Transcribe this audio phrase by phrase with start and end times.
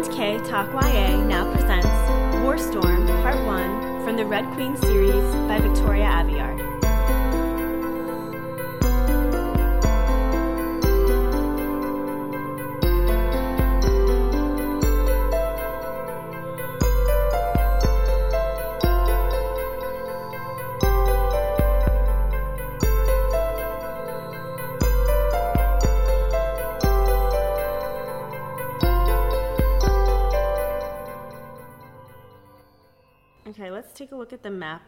[0.00, 0.72] M&K Talk
[1.28, 1.86] now presents
[2.42, 6.69] War Storm Part 1 from the Red Queen series by Victoria Aveyard.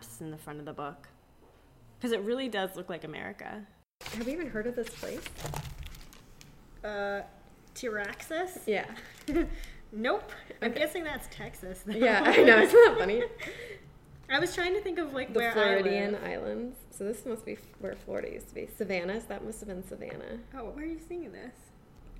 [0.02, 1.08] Maps in the front of the book.
[1.98, 3.62] Because it really does look like America.
[4.14, 5.20] Have you even heard of this place?
[6.84, 7.20] Uh,
[7.76, 8.58] Tiraxes?
[8.66, 8.86] Yeah.
[9.92, 10.32] nope.
[10.60, 10.80] I'm Okay.
[10.80, 11.82] guessing that's Texas.
[11.86, 11.94] though.
[11.94, 12.58] Yeah, I know.
[12.62, 13.22] Isn't that funny?
[14.30, 16.42] I was trying to think of like The where Floridian I live.
[16.42, 16.76] Islands.
[16.90, 18.68] So this must be where Florida used to be.
[18.76, 19.24] Savannah's.
[19.26, 20.38] That must have been Savannah.
[20.56, 21.54] Oh, where are you seeing this?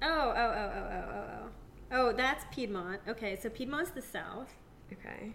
[0.03, 1.49] Oh, oh, oh, oh, oh, oh, oh.
[1.95, 3.01] Oh, that's Piedmont.
[3.09, 4.53] Okay, so Piedmont's the south.
[4.93, 5.33] Okay.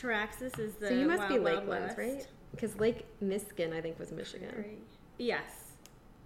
[0.00, 2.26] Tiraxes is the so you must wild, be wild Lakelands, right?
[2.52, 4.52] Because Lake Miskin, I think, was Michigan.
[4.56, 4.78] Right.
[5.18, 5.74] Yes.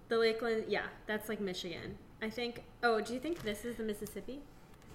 [0.08, 1.97] The Lakeland, yeah, that's like Michigan.
[2.22, 4.41] I think, oh, do you think this is the Mississippi?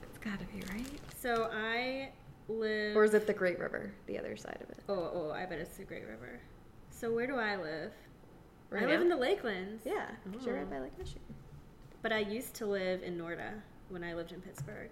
[0.03, 0.87] It's got to be right.
[1.17, 2.09] So I
[2.47, 2.95] live.
[2.95, 4.79] Or is it the Great River, the other side of it?
[4.87, 6.39] Oh, oh, I bet it's the Great River.
[6.91, 7.91] So where do I live?
[8.69, 9.79] Right I live in the Lakelands.
[9.85, 10.59] Yeah, 'cause you're Oh.
[10.59, 11.23] right by Lake Michigan.
[12.01, 13.53] But I used to live in Norta
[13.89, 14.91] when I lived in Pittsburgh.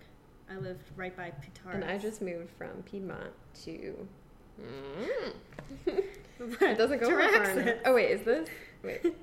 [0.50, 1.76] I lived right by Petaris.
[1.76, 3.32] And I just moved from Piedmont
[3.66, 4.08] to.
[4.60, 5.30] Hmm.
[6.64, 7.76] it doesn't go very far enough.
[7.86, 8.50] Oh wait, is this?
[8.84, 9.02] Wait.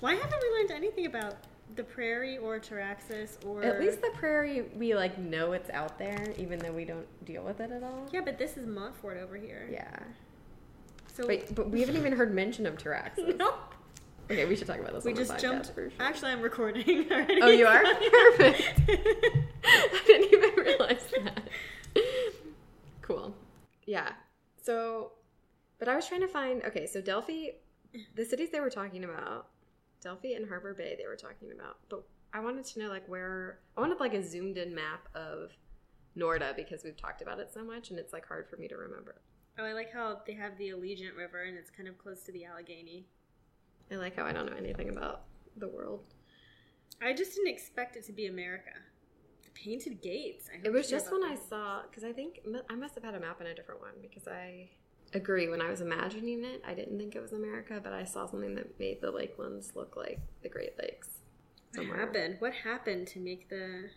[0.00, 1.36] Why haven't we learned anything about
[1.76, 3.62] the prairie or Tiraxes or?
[3.62, 7.42] At least the prairie, we like know it's out there, even though we don't deal
[7.42, 8.06] with it at all.
[8.12, 9.68] Yeah, but this is Montfort over here.
[9.70, 9.98] Yeah.
[11.06, 13.36] So But but we haven't even heard mention of Tiraxes.
[13.38, 13.54] no,
[14.30, 15.04] Okay, we should talk about this.
[15.04, 15.66] we on just podcast jumped.
[15.70, 15.92] For sure.
[16.00, 17.40] Actually, I'm recording already.
[17.42, 17.82] Oh, you are?
[18.10, 18.80] Perfect.
[19.64, 21.48] I didn't even realize that.
[23.02, 23.34] Cool.
[23.86, 24.12] Yeah.
[24.62, 25.12] So,
[25.78, 26.62] but I was trying to find.
[26.64, 27.52] Okay, so Delphie,
[28.14, 29.48] the cities they were talking about,
[30.04, 31.78] Delphie and Harbor Bay, they were talking about.
[31.88, 33.60] But I wanted to know like where.
[33.76, 35.52] I wanted like a zoomed in map of
[36.14, 38.76] Norta because we've talked about it so much, and it's like hard for me to
[38.76, 39.22] remember.
[39.58, 42.32] Oh, I like how they have the Allegiant River and it's kind of close to
[42.32, 43.06] the Allegheny.
[43.90, 45.22] I like how I don't know anything about
[45.56, 46.04] the world.
[47.00, 48.70] I just didn't expect it to be America.
[49.44, 50.48] The painted gates.
[50.52, 53.14] I It was just when about I saw because I think I must have had
[53.14, 54.70] a map in a different one because I
[55.14, 58.26] agree when I was imagining it, I didn't think it was America, but I saw
[58.26, 61.08] something that made the Lakelands look like the Great Lakes.
[61.74, 62.36] What happened?
[62.40, 63.90] What happened to make the?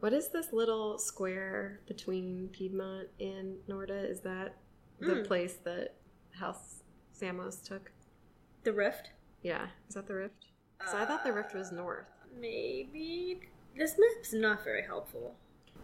[0.00, 3.98] What is this little square between Piedmont and Norta?
[3.98, 4.56] Is that
[5.00, 5.22] the Hmm.
[5.22, 5.94] place that
[6.38, 7.90] House Samos took?
[8.64, 9.10] The rift?
[9.42, 10.46] Yeah, is that the Rift?
[10.90, 12.06] So I thought the Rift was north.
[12.40, 13.40] Maybe.
[13.76, 15.34] This map's not very helpful.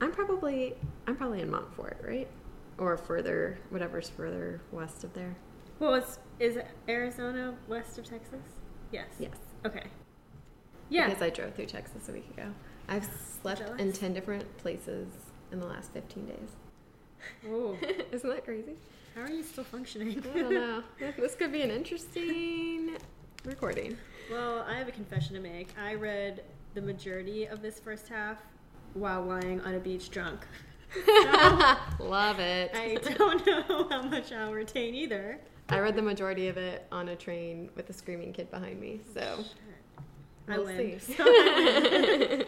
[0.01, 0.75] I'm probably
[1.07, 2.29] I'm probably in Montfort, right?
[2.79, 5.37] Or further, whatever's further west of there.
[5.79, 6.59] Well, it's, is
[6.89, 8.41] Arizona west of Texas?
[8.93, 9.07] Yes.
[9.19, 9.37] Yes.
[9.65, 9.85] Okay.
[10.89, 11.09] Yeah.
[11.09, 12.53] Because I drove through Texas a week ago.
[12.89, 13.09] I've
[13.43, 15.09] slept in 10 different places
[15.53, 16.51] in the last 15 days.
[17.49, 17.77] oh,
[18.13, 18.75] Isn't that crazy?
[19.15, 20.23] How are you still functioning?
[20.35, 20.83] I don't know.
[21.19, 22.97] this could be an interesting
[23.45, 23.97] recording.
[24.31, 25.69] well, I have a confession to make.
[25.81, 26.43] I read
[26.75, 28.39] the majority of this first half
[28.95, 30.41] while lying on a beach drunk.
[31.99, 32.71] Love it.
[32.75, 35.41] I don't know how much I'll retain either.
[35.69, 39.01] I read the majority of it on a train with a screaming kid behind me,
[39.15, 39.45] so
[40.49, 41.01] I we'll win.
[41.01, 41.15] see.
[41.15, 41.25] So-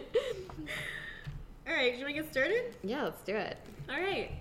[1.67, 2.75] All right, should we get started?
[2.83, 3.57] yeah, let's do it.
[3.89, 4.31] All right.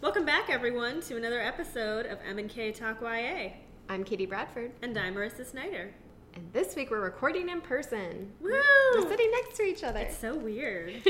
[0.00, 3.50] Welcome back, everyone, to another episode of M&K Talk YA.
[3.88, 5.92] I'm Katie Bradford, And I'm Marissa Snyder.
[6.34, 8.30] and this week we're recording in person.
[8.40, 8.52] Woo!
[8.94, 10.00] We're sitting next to each other.
[10.00, 10.92] It's so weird.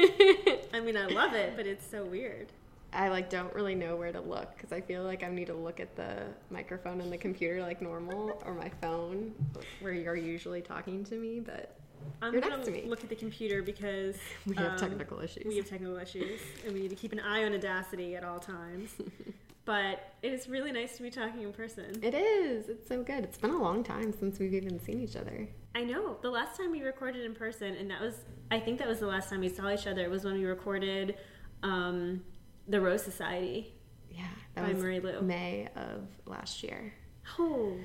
[0.73, 2.49] I mean, I love it, but it's so weird.
[2.93, 5.55] I like don't really know where to look because I feel like I need to
[5.55, 9.33] look at the microphone and the computer like normal or my phone
[9.81, 11.75] where you're usually talking to me, but
[12.21, 12.85] I'm You're gonna next to me.
[12.87, 14.17] look at the computer because
[14.47, 15.45] we have um, technical issues.
[15.47, 18.39] We have technical issues, and we need to keep an eye on Audacity at all
[18.39, 18.91] times.
[19.65, 22.01] but it is really nice to be talking in person.
[22.03, 22.69] It is.
[22.69, 23.25] It's so good.
[23.25, 25.47] It's been a long time since we've even seen each other.
[25.75, 26.17] I know.
[26.23, 28.15] The last time we recorded in person, and that was,
[28.51, 31.17] I think that was the last time we saw each other, was when we recorded
[31.63, 32.23] um,
[32.67, 33.75] the Rose Society.
[34.11, 34.25] Yeah,
[34.55, 35.21] that By was Marie Lu.
[35.21, 36.93] May of last year.
[37.39, 37.77] Oh,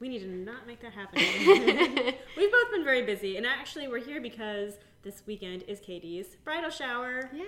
[0.00, 1.20] we need to not make that happen.
[2.36, 6.70] We've both been very busy, and actually, we're here because this weekend is Katie's bridal
[6.70, 7.30] shower.
[7.34, 7.44] Yeah,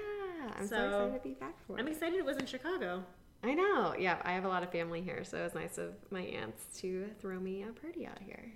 [0.58, 1.93] I'm so, So, excited to be back for I'm it.
[1.93, 3.05] excited it was in Chicago.
[3.43, 3.94] I know.
[3.99, 6.79] Yeah, I have a lot of family here, so it was nice of my aunts
[6.81, 8.53] to throw me a party out here.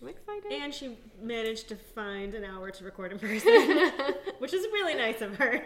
[0.00, 0.52] I'm excited.
[0.52, 3.90] And she managed to find an hour to record in person,
[4.38, 5.62] which is really nice of her.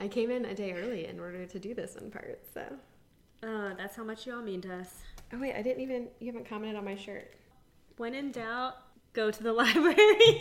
[0.00, 2.62] I came in a day early in order to do this in part, so.
[3.44, 4.88] Uh, that's how much you all mean to us.
[5.32, 6.08] Oh wait, I didn't even.
[6.18, 7.34] You haven't commented on my shirt.
[7.96, 8.74] When in doubt,
[9.12, 10.40] go to the library.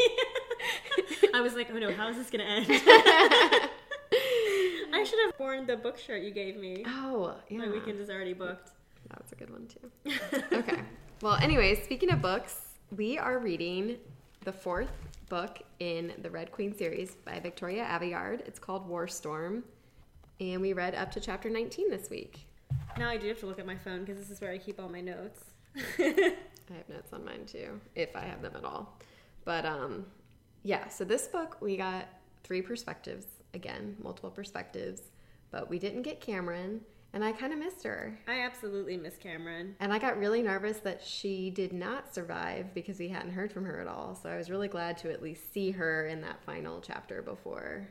[1.33, 2.67] I was like, oh no, how is this gonna end?
[4.94, 6.83] I should have worn the book shirt you gave me.
[6.88, 7.57] Oh, yeah.
[7.57, 8.71] My weekend is already booked.
[9.09, 9.91] That was a good one too.
[10.53, 10.79] okay.
[11.21, 12.61] Well, anyways, speaking of books,
[12.95, 13.97] we are reading
[14.45, 14.91] the fourth
[15.29, 18.41] book in the Red Queen series by Victoria Aveyard.
[18.47, 19.63] It's called War Storm,
[20.39, 22.45] and we read up to chapter 19 this week.
[22.98, 24.80] Now I do have to look at my phone because this is where I keep
[24.80, 25.42] all my notes.
[26.00, 26.36] I
[26.78, 28.98] have notes on mine too, if I have them at all.
[29.45, 30.06] But um,
[30.63, 30.88] yeah.
[30.90, 32.07] So this book we got
[32.44, 35.01] three perspectives again, multiple perspectives,
[35.51, 36.81] but we didn't get Cameron,
[37.13, 38.19] and I kind of missed her.
[38.28, 39.75] I absolutely miss Cameron.
[39.80, 43.66] And I got really nervous that she did not survive because we hadn't heard from
[43.66, 44.16] her at all.
[44.16, 47.88] So I was really glad to at least see her in that final chapter before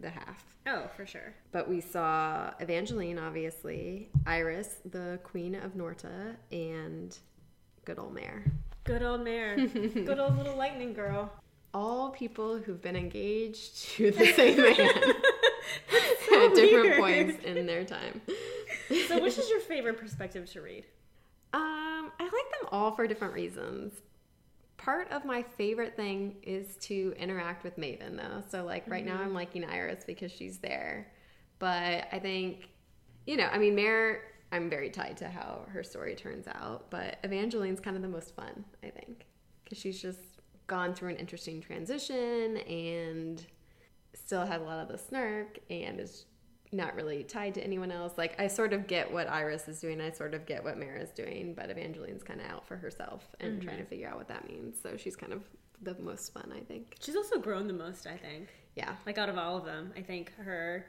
[0.00, 0.44] the half.
[0.66, 1.34] Oh, for sure.
[1.52, 7.16] But we saw Evangeline, obviously, Iris, the Queen of Norta, and
[7.84, 8.44] good old Mare.
[8.84, 9.56] Good old Mare.
[9.66, 11.32] good old little lightning girl.
[11.74, 14.76] All people who've been engaged to the same man
[16.28, 16.98] so at different weird.
[16.98, 18.20] points in their time.
[19.08, 20.84] So, which is your favorite perspective to read?
[21.52, 23.92] Um, I like them all for different reasons.
[24.86, 28.44] Part of my favorite thing is to interact with Maven, though.
[28.48, 29.24] So, like, right now mm-hmm.
[29.24, 31.08] I'm liking Iris because she's there.
[31.58, 32.68] But I think,
[33.26, 34.22] you know, I mean, Mare,
[34.52, 36.88] I'm very tied to how her story turns out.
[36.88, 39.26] But Evangeline's kind of the most fun, I think,
[39.64, 40.20] because she's just
[40.68, 43.44] gone through an interesting transition and
[44.14, 46.26] still has a lot of the snark and is
[46.72, 48.14] not really tied to anyone else.
[48.16, 51.00] Like I sort of get what Iris is doing, I sort of get what Mara
[51.00, 54.28] is doing, but Evangeline's kind of out for herself and trying to figure out what
[54.28, 54.76] that means.
[54.82, 55.42] So she's kind of
[55.82, 56.96] the most fun, I think.
[57.00, 58.48] She's also grown the most, I think.
[58.74, 58.94] Yeah.
[59.04, 60.86] Like, out of all of them, I think her,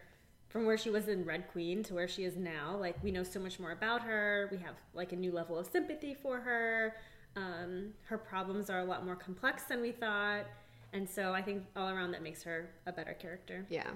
[0.49, 3.23] from where she was in Red Queen to where she is now, like, we know
[3.23, 4.47] so much more about her.
[4.51, 6.95] We have, like, a new level of sympathy for her.
[7.35, 10.45] Um, her problems are a lot more complex than we thought.
[10.93, 13.65] And so I think all around that makes her a better character.
[13.69, 13.91] Yeah.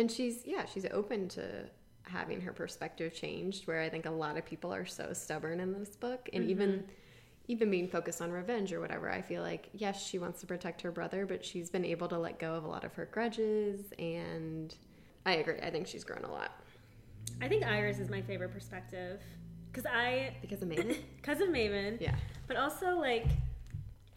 [0.00, 1.66] And she's yeah, she's open to
[2.02, 5.72] having her perspective changed where I think a lot of people are so stubborn in
[5.72, 6.90] this book and even mm-hmm.
[7.46, 9.10] even being focused on revenge or whatever.
[9.10, 12.18] I feel like yes, she wants to protect her brother, but she's been able to
[12.18, 14.74] let go of a lot of her grudges and
[15.24, 15.58] I agree.
[15.62, 16.52] I think she's grown a lot
[17.40, 19.20] I think Iris is my favorite perspective.
[19.70, 20.96] Because I, because of Maven.
[21.16, 22.16] because of Maven, yeah.
[22.46, 23.26] But also, like,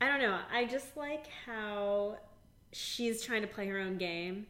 [0.02, 0.40] I don't know.
[0.52, 2.18] I just like how
[2.72, 4.48] she's trying to play her own game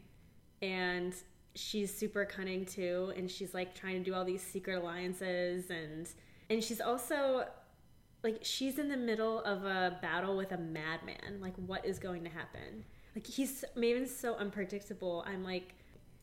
[0.64, 1.14] and
[1.54, 6.08] she's super cunning too and she's like trying to do all these secret alliances and
[6.50, 7.46] and she's also
[8.22, 11.40] like she's in the middle of a battle with a madman.
[11.40, 12.84] Like what is going to happen?
[13.14, 15.24] Like he's Maven's so unpredictable.
[15.26, 15.74] I'm like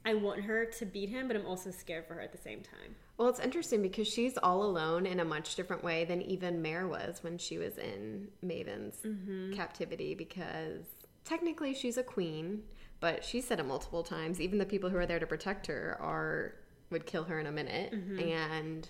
[0.03, 2.61] i want her to beat him but i'm also scared for her at the same
[2.61, 2.95] time.
[3.17, 6.87] Well, it's interesting because she's all alone in a much different way than even Mare
[6.87, 9.53] was when she was in Maven's mm-hmm.
[9.53, 10.85] captivity because
[11.23, 12.63] technically she's a queen,
[13.01, 14.39] but she said it multiple times.
[14.39, 16.53] Even the people who are there to protect her are
[16.89, 18.19] would kill her in a minute mm-hmm.
[18.19, 18.89] and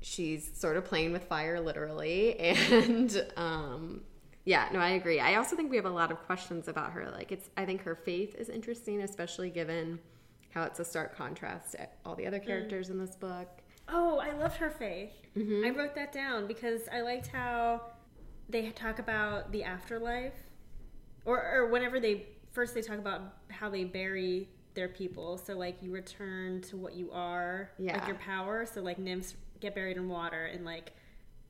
[0.00, 4.00] she's sort of playing with fire literally and um
[4.46, 5.20] yeah, no, I agree.
[5.20, 7.10] I also think we have a lot of questions about her.
[7.10, 9.98] Like it's I think her faith is interesting, especially given
[10.50, 12.46] how it's a stark contrast to all the other mm.
[12.46, 13.48] characters in this book.
[13.88, 15.12] Oh, I loved her faith.
[15.36, 15.64] Mm-hmm.
[15.64, 17.82] I wrote that down because I liked how
[18.48, 20.34] they talk about the afterlife,
[21.24, 23.20] or or whenever they first they talk about
[23.50, 25.36] how they bury their people.
[25.36, 27.98] So like you return to what you are, Yeah.
[27.98, 28.64] like your power.
[28.64, 30.92] So like nymphs get buried in water, and like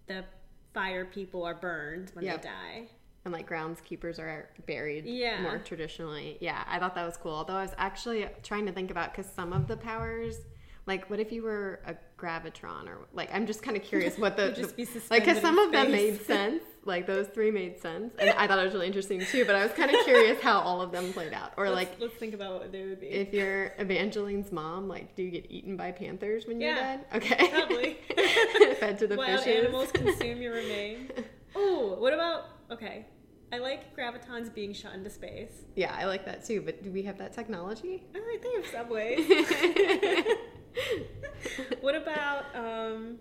[0.07, 0.25] the
[0.73, 2.43] fire people are burned when Yep.
[2.43, 2.89] they die.
[3.27, 5.41] and like groundskeepers are buried Yeah.
[5.41, 6.37] more traditionally.
[6.43, 7.33] Yeah, I thought that was cool.
[7.33, 10.37] Although I was actually trying to think about because some of the powers,
[10.87, 14.37] like what if you were a gravitron or like I'm just kind of curious what
[14.39, 16.63] the, just the- like because some of them made sense.
[16.87, 19.47] Like those three made sense, and I thought it was really interesting too.
[19.47, 21.99] But I was kind of curious how all of them played out, or Let's- like
[21.99, 23.07] let's think about what they would be.
[23.07, 27.07] if you're Evangeline's mom, like do you get eaten by panthers when you're dead?
[27.15, 27.97] Okay, probably.
[28.81, 29.65] fed to the Wild fishes.
[29.65, 31.11] animals consume your remains.
[31.57, 33.07] Oh, what about okay?
[33.51, 35.53] I like gravitrons being shot into space.
[35.77, 36.61] yeah, I like that too.
[36.61, 38.05] But do we have that technology?
[38.15, 40.37] I like they have subways.
[41.81, 43.19] what about um,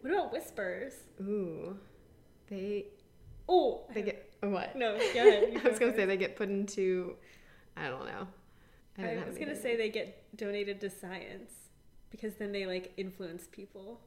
[0.00, 0.92] what about whispers?
[1.20, 1.76] Ooh,
[2.48, 2.86] they
[3.48, 4.76] Oh, they get what?
[4.76, 4.96] no.
[5.14, 5.60] Go ahead.
[5.64, 7.16] I was gonna say they get put into.
[7.76, 8.26] I don't know.
[8.98, 11.52] I, didn't was gonna say they get donated to science
[12.10, 14.00] because then they like influence people.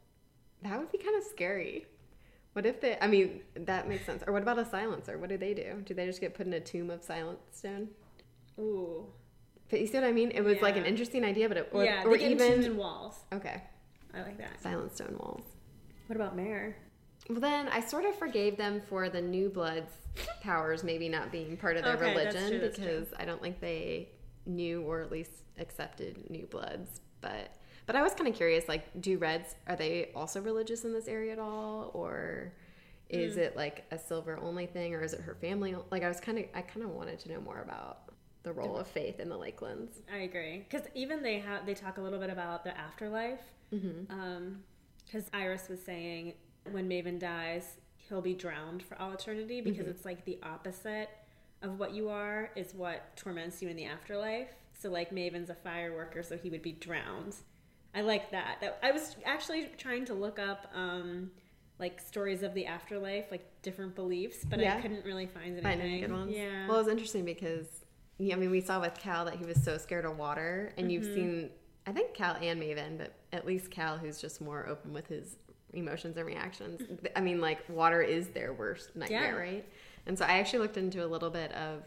[0.63, 1.85] that would be kind of scary.
[2.53, 2.97] What if they?
[3.01, 4.23] I mean, that makes sense.
[4.27, 5.17] Or what about a silencer?
[5.17, 5.81] What do they do?
[5.85, 7.89] Do they just get put in a tomb of silent stone?
[8.59, 9.05] Ooh,
[9.71, 10.31] But you see what I mean?
[10.31, 13.15] It was like an interesting idea, but it, or, yeah, or even walls.
[13.33, 13.63] okay,
[14.13, 14.61] I like that.
[14.61, 15.43] silent stone walls.
[16.07, 16.75] What about Mare?
[17.29, 19.91] Well, then I sort of forgave them for the New Bloods
[20.41, 23.41] powers maybe not being part of their Okay, that's religion true, that's because I don't
[23.41, 24.09] think they
[24.45, 26.99] knew or at least accepted New Bloods.
[27.21, 30.91] But but I was kind of curious, like, do Reds are they also religious in
[30.93, 32.51] this area at all, or
[33.09, 33.39] is Hmm.
[33.41, 35.75] it like a silver only thing, or is it her family?
[35.91, 38.10] Like, I was kind of I kind of wanted to know more about
[38.43, 39.99] the role of faith in the Lakelands.
[40.13, 43.39] I agree because even they have they talk a little bit about the afterlife.
[43.73, 44.53] Mm-hmm.
[45.05, 46.33] Because Iris was saying
[46.71, 49.89] when Maven dies, he'll be drowned for all eternity because Mm-hmm.
[49.91, 51.09] it's like the opposite
[51.61, 54.49] of what you are is what torments you in the afterlife.
[54.79, 57.35] So like Maven's a fire worker, so he would be drowned.
[57.93, 58.57] I like that.
[58.61, 61.29] That I was actually trying to look up um,
[61.77, 64.77] like stories of the afterlife, like different beliefs, but Yeah.
[64.77, 65.63] I couldn't really find anything.
[65.63, 66.33] Find any good ones?
[66.35, 66.67] Yeah.
[66.67, 67.80] Well, it was interesting because,
[68.31, 71.03] I mean, we saw with Cal that he was so scared of water, and you've
[71.05, 71.13] mm-hmm.
[71.15, 71.49] seen,
[71.87, 75.37] I think Cal and Maven, but at least Cal, who's just more open with his
[75.73, 76.81] emotions and reactions.
[77.15, 79.35] I mean, like water is their worst nightmare, Yeah.
[79.35, 79.65] right?
[80.05, 81.83] And so I actually looked into a little bit of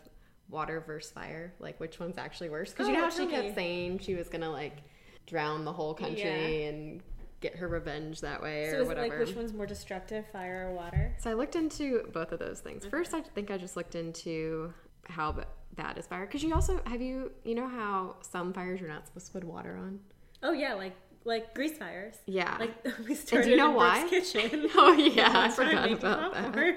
[0.48, 2.70] water versus fire, like which one's actually worse.
[2.70, 3.54] Because you Oh, know how she kept me.
[3.54, 4.78] saying she was gonna like
[5.26, 6.68] drown the whole country Yeah.
[6.68, 7.02] and
[7.40, 9.08] get her revenge that way so or whatever.
[9.08, 11.14] like which one's more destructive, fire or water?
[11.18, 12.86] So I looked into both of those things.
[12.86, 14.72] First, I think I just looked into
[15.08, 15.44] how
[15.74, 16.26] bad is fire.
[16.26, 19.44] Because you also have you you know how some fires you're not supposed to put
[19.44, 20.00] water on.
[20.42, 20.94] Oh yeah, like
[21.24, 22.16] like grease fires.
[22.26, 22.56] Yeah.
[22.58, 24.08] Like we started you know in why?
[24.08, 24.68] Brooke's kitchen.
[24.74, 26.76] oh yeah, I forgot about that.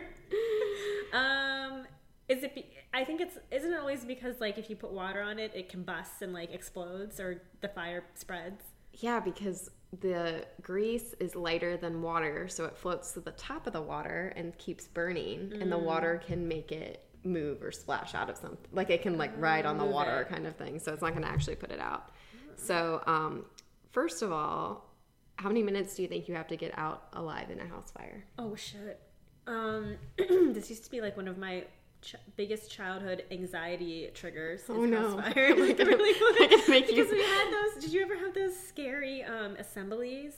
[1.14, 1.84] um,
[2.28, 2.56] is it?
[2.56, 3.38] Be, I think it's.
[3.52, 6.54] Isn't it always because like if you put water on it, it combusts and like
[6.54, 8.64] explodes, or the fire spreads.
[8.94, 9.70] Yeah, because
[10.02, 14.34] the grease is lighter than water, so it floats to the top of the water
[14.36, 18.58] and keeps burning, and the water can make it move or splash out of something.
[18.72, 20.30] Like it can like ride on the water it.
[20.30, 20.80] kind of thing.
[20.80, 22.10] So it's not going to actually put it out.
[22.56, 23.46] So, um,
[23.92, 24.90] first of all,
[25.36, 27.92] how many minutes do you think you have to get out alive in a house
[27.92, 28.24] fire?
[28.40, 29.00] Oh shit.
[29.46, 31.64] Um, this used to be like one of my
[32.02, 34.62] ch- biggest childhood anxiety triggers.
[34.70, 35.18] Oh, no.
[35.18, 35.58] house fires.
[35.60, 37.84] Like, really like it make you- because we had those.
[37.84, 40.34] Did you ever have those scary um, assemblies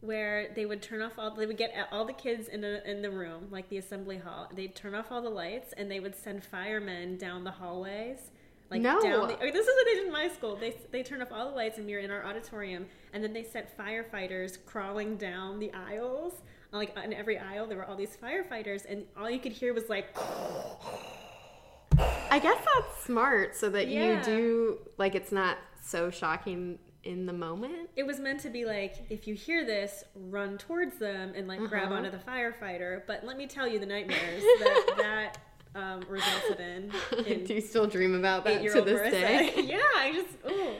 [0.00, 1.30] where they would turn off all?
[1.34, 4.48] They would get all the kids in the in the room, like the assembly hall.
[4.54, 8.18] They'd turn off all the lights and they would send firemen down the hallways.
[8.70, 9.00] Like No.
[9.00, 10.56] down the, or this is what they did in my school.
[10.56, 13.32] They they turned off all the lights and we were in our auditorium, and then
[13.32, 16.34] they sent firefighters crawling down the aisles.
[16.72, 19.88] Like on every aisle, there were all these firefighters, and all you could hear was
[19.88, 20.16] like,
[22.30, 24.18] I guess that's smart so that Yeah.
[24.18, 27.88] you do like it's not so shocking in the moment.
[27.96, 31.58] it was meant to be like, if you hear this, run towards them and like
[31.60, 31.94] grab Uh-huh.
[31.94, 33.02] onto the firefighter.
[33.06, 35.38] But let me tell you the nightmares that that
[35.74, 36.92] um, resulted in.
[37.26, 39.10] in do you still dream about that to this Marissa.
[39.12, 39.52] day?
[39.62, 40.36] yeah, I just.
[40.50, 40.72] Ooh.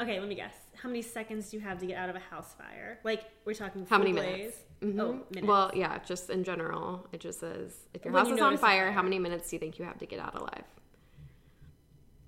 [0.00, 0.54] Okay, let me guess.
[0.82, 2.98] How many seconds do you have to get out of a house fire?
[3.04, 3.86] Like we're talking.
[3.88, 4.56] How many minutes?
[4.82, 4.98] Mhm.
[4.98, 5.46] Oh, minutes.
[5.46, 8.56] Well, yeah, just in general, it just says if your When house you is on
[8.56, 8.92] fire, fire.
[8.92, 10.64] how many minutes do you think you have to get out alive?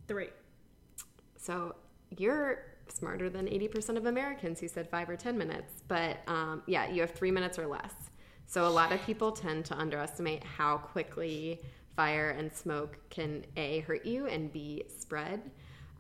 [0.07, 0.29] three.
[1.39, 1.75] So
[2.19, 2.59] you're
[2.89, 5.83] smarter than 80% of Americans who said five or 10 minutes.
[5.89, 7.95] But um, yeah, you have three minutes or less.
[8.47, 11.61] So a lot of people tend to underestimate how quickly
[11.97, 15.41] fire and smoke can A, hurt you, and B, spread.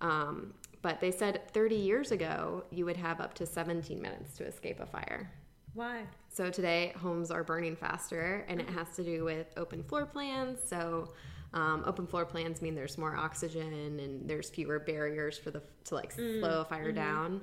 [0.00, 4.44] Um, but they said 30 years ago, you would have up to 17 minutes to
[4.44, 5.30] escape a fire.
[5.74, 6.02] Why?
[6.28, 10.58] So today, homes are burning faster, and it has to do with open floor plans.
[10.66, 11.12] So,
[11.54, 15.94] um, open floor plans mean there's more oxygen and there's fewer barriers for the to
[15.94, 17.42] like slow a fire down,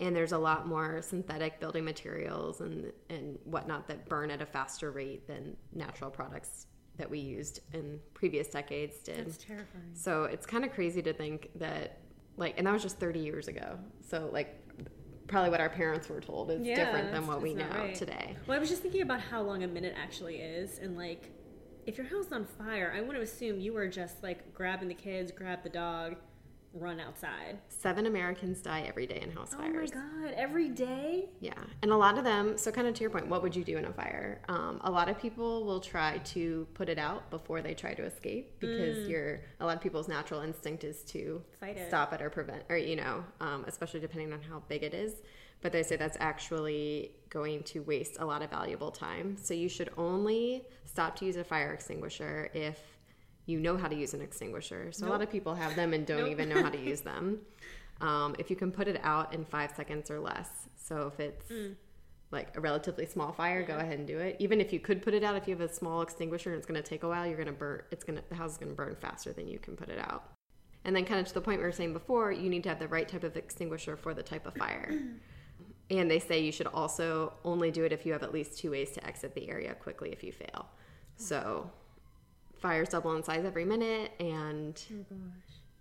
[0.00, 4.46] and there's a lot more synthetic building materials and and whatnot that burn at a
[4.46, 9.26] faster rate than natural products that we used in previous decades did.
[9.26, 9.90] That's terrifying.
[9.94, 12.00] So it's kind of crazy to think that,
[12.36, 13.78] like, and that was just 30 years ago.
[14.00, 14.60] So, like,
[15.28, 17.94] probably what our parents were told is Yeah, different than what we know right.
[17.94, 18.34] today.
[18.48, 21.30] Well, I was just thinking about how long a minute actually is, and like,
[21.88, 24.88] if your house is on fire, I want to assume you were just like grabbing
[24.88, 26.16] the kids, grab the dog,
[26.74, 27.58] run outside.
[27.70, 29.90] Seven Americans die every day in house fires.
[29.94, 30.34] Oh my god!
[30.36, 31.30] Every day?
[31.40, 32.58] Yeah, and a lot of them.
[32.58, 34.42] So, kind of to your point, what would you do in a fire?
[34.50, 38.04] Um, a lot of people will try to put it out before they try to
[38.04, 41.88] escape because your a lot of people's natural instinct is to Fight it.
[41.88, 45.14] stop it or prevent, or you know, um, especially depending on how big it is.
[45.62, 49.36] But they say that's actually going to waste a lot of valuable time.
[49.42, 52.78] So you should only stop to use a fire extinguisher if
[53.46, 54.90] you know how to use an extinguisher.
[54.92, 56.30] So a lot of people have them and don't Nope.
[56.30, 57.40] even know how to use them.
[58.00, 60.48] Um, if you can put it out in five seconds or less.
[60.76, 61.74] So if it's Mm.
[62.30, 64.36] like a relatively small fire, go ahead and do it.
[64.38, 66.66] Even if you could put it out, if you have a small extinguisher and it's
[66.66, 67.82] going to take a while, you're going to burn.
[67.90, 69.98] It's going to the house is going to burn faster than you can put it
[69.98, 70.24] out.
[70.84, 72.78] And then, kind of to the point we were saying before, you need to have
[72.78, 74.90] the right type of extinguisher for the type of fire.
[75.90, 78.70] and they say you should also only do it if you have at least two
[78.70, 80.66] ways to exit the area quickly if you fail.
[81.18, 81.70] So,
[82.58, 85.14] fires double in size every minute, and Oh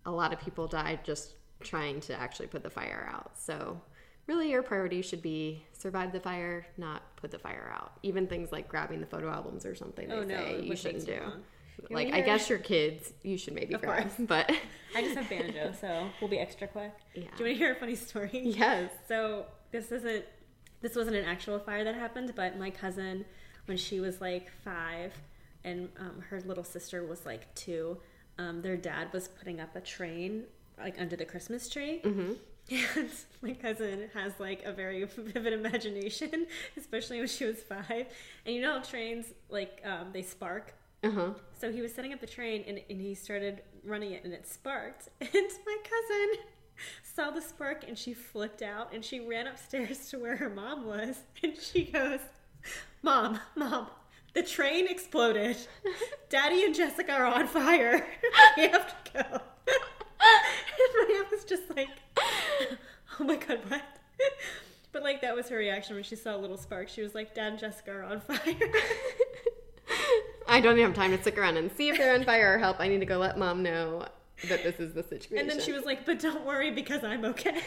[0.06, 3.32] a lot of people died just trying to actually put the fire out.
[3.38, 3.79] So,
[4.27, 7.94] really, your priority should be survive the fire, not put the fire out.
[8.03, 11.06] Even things like grabbing the photo albums or something, they Oh no, say you shouldn't
[11.06, 11.20] do.
[11.22, 11.44] long.
[11.91, 14.13] Like, I guess your kids, you should maybe Of grab, course.
[14.20, 14.50] but
[14.96, 16.91] I just have banjo, so we'll be extra quick.
[17.13, 17.25] yeah.
[17.38, 18.32] Do you want to hear a funny story?
[18.46, 18.89] Yes.
[19.08, 20.25] So this isn't
[20.82, 23.25] this wasn't an actual fire that happened, but my cousin,
[23.68, 25.14] when she was like five,
[25.64, 27.98] and um, her little sister was like two,
[28.38, 30.44] um, their dad was putting up a train
[30.78, 32.00] like under the Christmas tree.
[32.04, 32.34] hmm
[32.98, 33.10] And
[33.42, 38.08] my cousin has like a very vivid imagination, especially when she was five.
[38.46, 40.74] And you know how trains like um, they spark.
[41.04, 41.30] Uh huh.
[41.60, 44.48] So he was setting up the train and, and he started running it and it
[44.48, 45.10] sparked.
[45.22, 45.32] And
[45.66, 46.44] my cousin
[47.02, 50.86] saw the spark and she flipped out and she ran upstairs to where her mom
[50.86, 52.20] was and she goes,
[53.02, 53.88] Mom, Mom,
[54.34, 55.58] the train exploded.
[56.30, 58.06] Daddy and Jessica are on fire.
[58.58, 59.20] we have to go.
[59.20, 59.30] and
[61.10, 61.90] my aunt was just like,
[63.20, 63.82] Oh my god, what?
[64.92, 66.90] But like that was her reaction when she saw a little spark.
[66.90, 68.38] She was like, Dad and Jessica are on fire.
[70.48, 72.80] I don't have time to stick around and see if they're on fire or help.
[72.80, 74.06] I need to go let mom know
[74.48, 75.40] that this is the situation.
[75.40, 77.62] And then she was like, "But don't worry because I'm okay."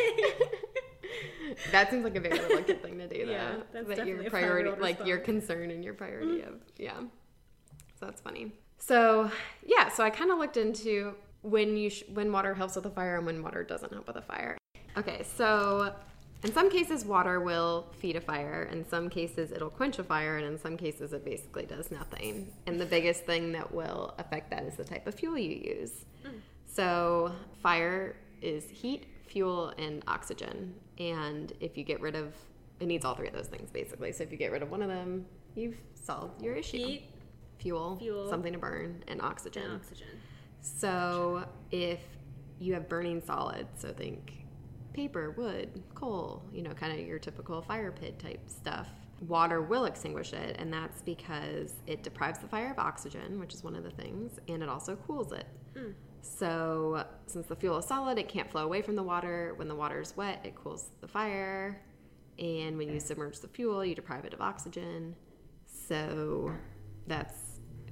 [1.73, 3.33] that seems like a very kid thing to do, though.
[3.33, 6.55] Yeah, that's that definitely your priority, like your concern and your priority mm-hmm.
[6.55, 6.99] of, yeah.
[7.99, 8.53] So that's funny.
[8.79, 9.31] So
[9.65, 12.91] yeah, so I kind of looked into when you sh- when water helps with a
[12.91, 14.57] fire and when water doesn't help with a fire.
[14.97, 15.95] Okay, so
[16.43, 20.39] in some cases water will feed a fire, in some cases it'll quench a fire,
[20.39, 22.51] and in some cases it basically does nothing.
[22.67, 26.05] And the biggest thing that will affect that is the type of fuel you use.
[26.25, 26.41] Mm.
[26.67, 30.75] So fire is heat, fuel, and oxygen.
[30.99, 32.35] And if you get rid of
[32.81, 34.11] it needs all three of those things basically.
[34.13, 36.79] So if you get rid of one of them, you've solved your issue.
[36.79, 37.03] Heat,
[37.59, 38.29] fuel, Fuel.
[38.29, 39.63] something to burn, and oxygen.
[39.65, 40.09] and oxygen.
[40.63, 42.01] So if
[42.59, 44.47] you have burning solids, so think
[44.93, 48.89] paper, wood, coal, you know, kind of your typical fire pit type stuff,
[49.29, 50.57] water will extinguish it.
[50.59, 54.39] And that's because it deprives the fire of oxygen, which is one of the things,
[54.49, 55.47] and it also cools it.
[55.77, 55.93] Mm.
[56.23, 59.55] So since the fuel is solid, it can't flow away from the water.
[59.57, 61.81] When the water is wet, it cools the fire.
[62.39, 65.15] And when you submerge the fuel, you deprive it of oxygen.
[65.67, 66.53] So
[67.07, 67.35] that's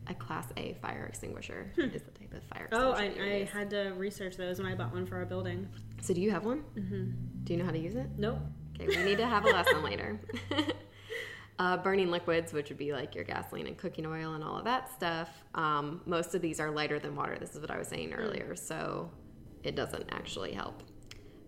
[0.07, 3.23] a class A fire extinguisher is the type of fire Oh, extinguisher.
[3.25, 5.69] I, I had to research those when I bought one for our building.
[6.01, 6.64] So do you have one?
[6.77, 7.11] Mm-hmm.
[7.45, 8.07] Do you know how to use it?
[8.17, 8.38] Nope.
[8.81, 10.21] Okay, we need to have a lesson later.
[11.59, 14.64] Uh, burning liquids, which would be like your gasoline and cooking oil and all of
[14.64, 17.37] that stuff, um, most of these are lighter than water.
[17.40, 19.11] This is what I was saying earlier, so
[19.64, 20.85] it doesn't actually help.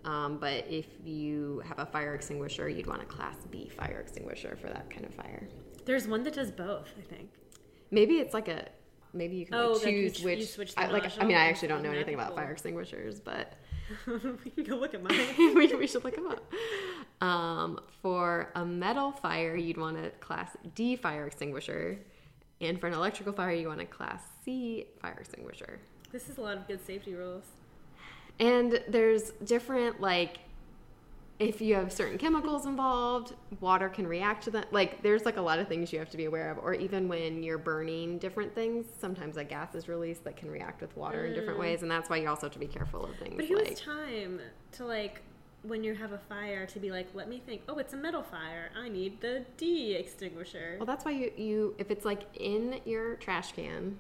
[0.05, 4.57] Um, but if you have a fire extinguisher, you'd want a Class B fire extinguisher
[4.61, 5.47] for that kind of fire.
[5.85, 6.89] There's one that does both.
[6.99, 7.31] I think.
[7.93, 8.67] Maybe it's like a
[9.13, 10.39] maybe you can Oh, like, like you choose ch- which.
[10.41, 12.37] you switch the I, like I mean, I actually don't know anything about cool.
[12.39, 13.53] fire extinguishers, but
[14.45, 15.19] we can go look at mine.
[15.39, 16.53] we, we should look them up.
[17.23, 21.99] Um, for a metal fire, you'd want a Class D fire extinguisher,
[22.61, 25.81] and for an electrical fire, you want a Class C fire extinguisher.
[26.13, 27.45] This is a lot of good safety rules.
[28.39, 30.39] And there's different like
[31.41, 34.65] if you have certain chemicals involved, water can react to them.
[34.71, 36.59] Like there's like a lot of things you have to be aware of.
[36.59, 40.83] Or even when you're burning different things, sometimes a gas is released that can react
[40.83, 41.63] with water in different Mm.
[41.63, 43.71] ways, and that's why you also have to be careful of things But who like
[43.71, 44.39] has time
[44.73, 45.23] to like
[45.63, 47.63] when you have a fire to be like, let me think.
[47.69, 48.71] Oh, it's a metal fire.
[48.79, 50.77] I need the D extinguisher.
[50.79, 53.99] Well, that's why you, you if it's like in your trash can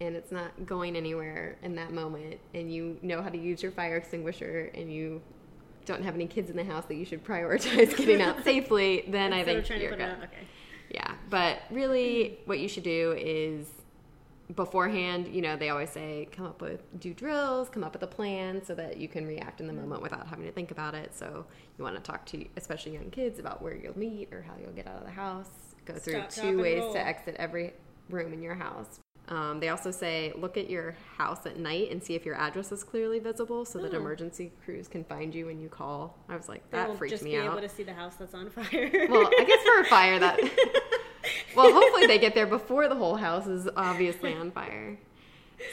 [0.00, 3.72] and it's not going anywhere in that moment and you know how to use your
[3.72, 5.22] fire extinguisher and you
[5.86, 9.32] don't have any kids in the house that you should prioritize getting out safely, then
[9.32, 9.90] I think you're good.
[9.90, 10.18] put it out.
[10.24, 10.46] Okay.
[10.90, 13.66] Yeah, but really what you should do is
[14.54, 18.06] beforehand, you know, they always say come up with do drills, come up with a
[18.06, 21.14] plan so that you can react in the moment without having to think about it.
[21.14, 21.46] So
[21.76, 24.72] you want to talk to especially young kids about where you'll meet or how you'll
[24.72, 25.50] get out of the house.
[25.84, 27.72] Go through Stop, two ways to exit every
[28.10, 29.00] room in your house.
[29.28, 32.70] Um, they also say look at your house at night and see if your address
[32.70, 33.96] is clearly visible so that Oh.
[33.96, 36.16] emergency crews can find you when you call.
[36.28, 37.46] I was like, that freaks just me be out.
[37.58, 38.90] able to see the house that's on fire.
[39.10, 40.38] Well, I guess for a fire that.
[41.56, 44.96] well, hopefully they get there before the whole house is obviously on fire.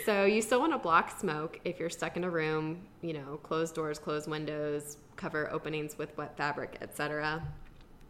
[0.05, 2.81] So you still want to block smoke if you're stuck in a room.
[3.01, 7.43] You know, close doors, close windows, cover openings with wet fabric, etc.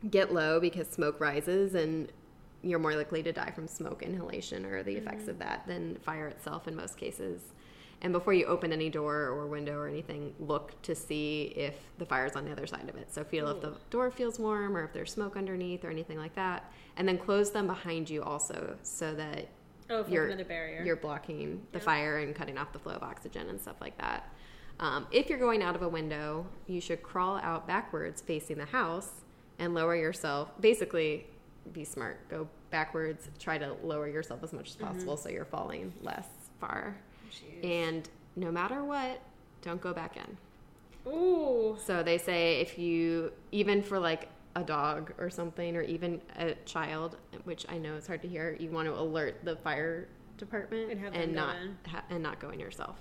[0.10, 2.12] Get low because smoke rises and
[2.64, 6.28] you're more likely to die from smoke inhalation or the effects of that than fire
[6.28, 7.42] itself in most cases.
[8.02, 12.06] And before you open any door or window or anything, look to see if the
[12.06, 13.14] fire's on the other side of it.
[13.14, 16.36] So feel if the door feels warm or if there's smoke underneath or anything like
[16.36, 16.70] that.
[16.98, 19.48] And then close them behind you also so that
[19.90, 20.84] Oh, you're, another barrier.
[20.84, 21.84] you're blocking the Yeah.
[21.86, 24.30] fire and cutting off the flow of oxygen and stuff like that.
[24.80, 28.66] Um, if you're going out of a window, you should crawl out backwards facing the
[28.66, 29.22] house
[29.60, 30.50] and lower yourself.
[30.60, 31.28] Basically,
[31.72, 32.28] be smart.
[32.30, 33.30] Go backwards.
[33.40, 36.28] Try to lower yourself as much as possible so you're falling less
[36.60, 36.98] far.
[37.32, 37.64] Jeez.
[37.64, 39.22] And no matter what,
[39.62, 40.38] don't go back in.
[41.12, 41.78] Ooh.
[41.84, 46.54] So they say if you, even for like a dog or something, or even a
[46.66, 50.92] child, which I know it's hard to hear, you want to alert the fire department
[50.92, 51.56] And have them not
[51.88, 52.98] ha- and not go in yourself.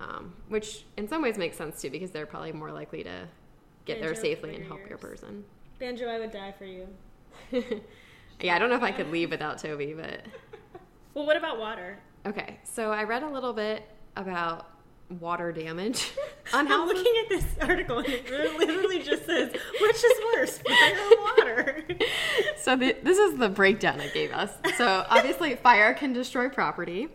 [0.00, 3.28] Um, which in some ways makes sense too, because they're probably more likely to
[3.84, 5.44] get there safely and help your person.
[5.78, 6.88] Banjo, I would die for you.
[8.40, 10.20] yeah, I don't know if I could leave without Toby, but
[11.14, 11.98] Well, what about water?
[12.26, 12.58] okay.
[12.64, 14.68] So I read a little bit about
[15.20, 16.12] water damage
[16.54, 20.58] on how I'm looking at this article and it literally just says, which is worse,
[20.58, 21.84] fire or water?
[22.56, 24.50] so the, this is the breakdown it gave us.
[24.78, 27.08] So obviously, fire can destroy property.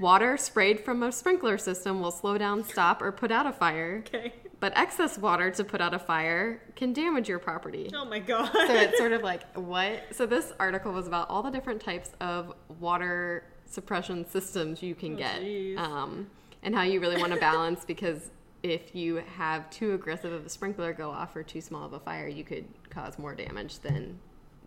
[0.00, 4.02] Water sprayed from a sprinkler system will slow down, stop, or put out a fire.
[4.06, 4.32] okay.
[4.58, 7.90] But excess water to put out a fire can damage your property.
[7.94, 8.50] Oh my god.
[8.52, 10.02] So it's sort of like what?
[10.12, 15.14] So this article was about all the different types of water suppression systems you can
[15.14, 16.30] Oh, get, um,
[16.62, 18.30] and how you really want to balance because
[18.62, 22.00] if you have too aggressive of a sprinkler go off or too small of a
[22.00, 24.18] fire, you could cause more damage than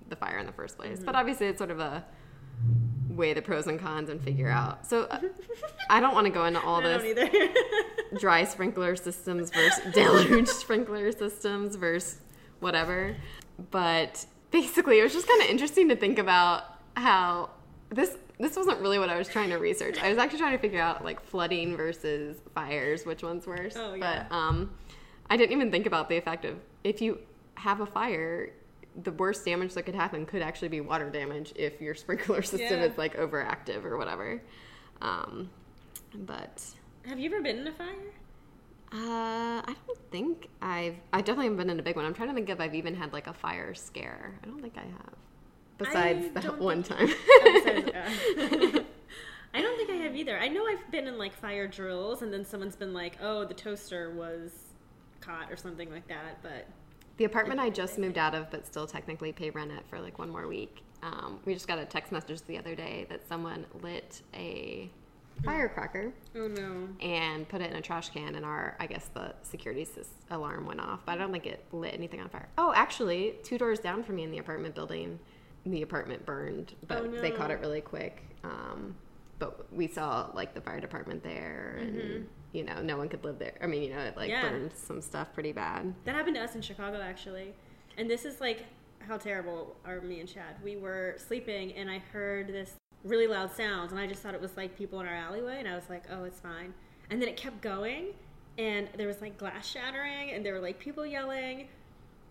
[0.10, 0.98] the fire in the first place.
[0.98, 1.06] Mm-hmm.
[1.06, 2.06] But obviously, it's sort of a
[3.20, 4.88] weigh the pros and cons and figure out.
[4.88, 5.20] So uh,
[5.90, 7.04] I don't want to go into all this
[8.20, 12.22] dry sprinkler systems versus deluge sprinkler systems versus
[12.62, 13.16] whatever.
[13.70, 16.64] But basically, it was just kind of interesting to think about
[16.96, 17.52] how
[17.90, 20.02] this this wasn't really what I was trying to research.
[20.02, 23.74] I was actually trying to figure out like flooding versus fires, which one's worse.
[23.76, 24.28] Oh, yeah.
[24.30, 24.72] But um,
[25.30, 27.20] I didn't even think about the effect of if you
[27.56, 28.54] have a fire.
[29.04, 32.80] The worst damage that could happen could actually be water damage if your sprinkler system
[32.80, 32.86] Yeah.
[32.86, 34.42] is like overactive or whatever.
[35.02, 35.50] Um,
[36.14, 36.64] but
[37.08, 38.14] Have you ever been in a fire?
[38.92, 40.96] uh, I don't think I've.
[41.14, 42.06] I definitely haven't been in a big one.
[42.06, 44.40] I'm trying to think if I've even had like a fire scare.
[44.44, 45.14] I don't think I have.
[45.78, 47.08] Besides I that one time.
[47.42, 48.80] Oh, uh,
[49.54, 50.38] I don't think I have either.
[50.38, 53.54] I know I've been in like fire drills, and then someone's been like, "Oh, the
[53.54, 54.52] toaster was
[55.22, 56.42] caught" or something like that.
[56.44, 56.68] But
[57.20, 60.18] the apartment I just moved out of, but still technically pay rent at for like
[60.18, 60.84] one more week.
[61.04, 64.90] Um, we just got a text message the other day that someone lit a
[65.44, 69.34] firecracker oh no, and put it in a trash can, and our I guess the
[69.44, 69.86] security
[70.32, 72.48] alarm went off, but I don't think it lit anything on fire.
[72.58, 75.20] Oh, actually, two doors down from me in the apartment building,
[75.66, 78.24] the apartment burned, but Oh, they caught it really quick.
[78.46, 78.96] Um,
[79.40, 83.40] but we saw like the fire department there, and you know, no one could live
[83.40, 83.54] there.
[83.62, 84.30] I mean, you know, it like.
[84.30, 84.42] Yeah.
[84.42, 85.94] burned some stuff pretty bad.
[86.06, 87.54] that happened to us in Chicago actually.
[87.98, 88.66] And this is like
[89.00, 90.56] how terrible are me and Chad.
[90.64, 94.42] We were sleeping, and I heard this really loud sounds, and I just thought it
[94.42, 96.74] was like people in our alleyway, and I was like, "Oh, it's fine."
[97.10, 98.14] And then it kept going,
[98.58, 101.68] and there was like glass shattering, and there were like people yelling.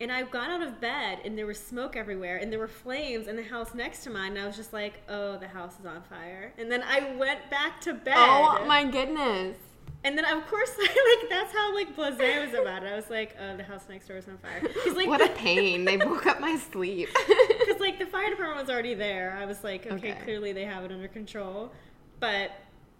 [0.00, 3.26] And I got out of bed and there was smoke everywhere and there were flames
[3.26, 5.86] in the house next to mine and I was just like, oh, the house is
[5.86, 6.52] on fire.
[6.56, 8.14] And then I went back to bed.
[8.16, 9.56] Oh my goodness!
[10.04, 12.92] And then of course, I, like that's how like blasé was about it.
[12.92, 14.60] I was like, oh, the house next door is on fire.
[14.62, 15.84] Because like, What a pain!
[15.84, 17.08] they woke up my sleep.
[17.58, 19.36] because like the fire department was already there.
[19.40, 20.20] I was like, okay, Okay.
[20.24, 21.72] clearly they have it under control.
[22.20, 22.52] But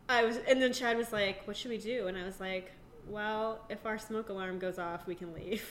[0.08, 2.06] I was, and then Chad was like, what should we do?
[2.08, 2.72] And I was like,
[3.08, 5.70] well, if our smoke alarm goes off, we can leave.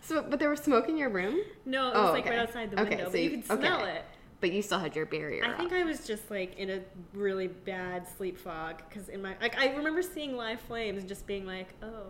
[0.00, 2.30] so, but there was smoke in your room, no, it Oh, was like okay.
[2.30, 4.04] right outside the Okay, window, so but you you- could smell it.
[4.44, 5.42] But you still had your barrier.
[5.42, 5.72] I think.
[5.72, 6.80] I was just like in a
[7.14, 11.26] really bad sleep fog because in my like I remember seeing live flames and just
[11.26, 12.08] being like, oh,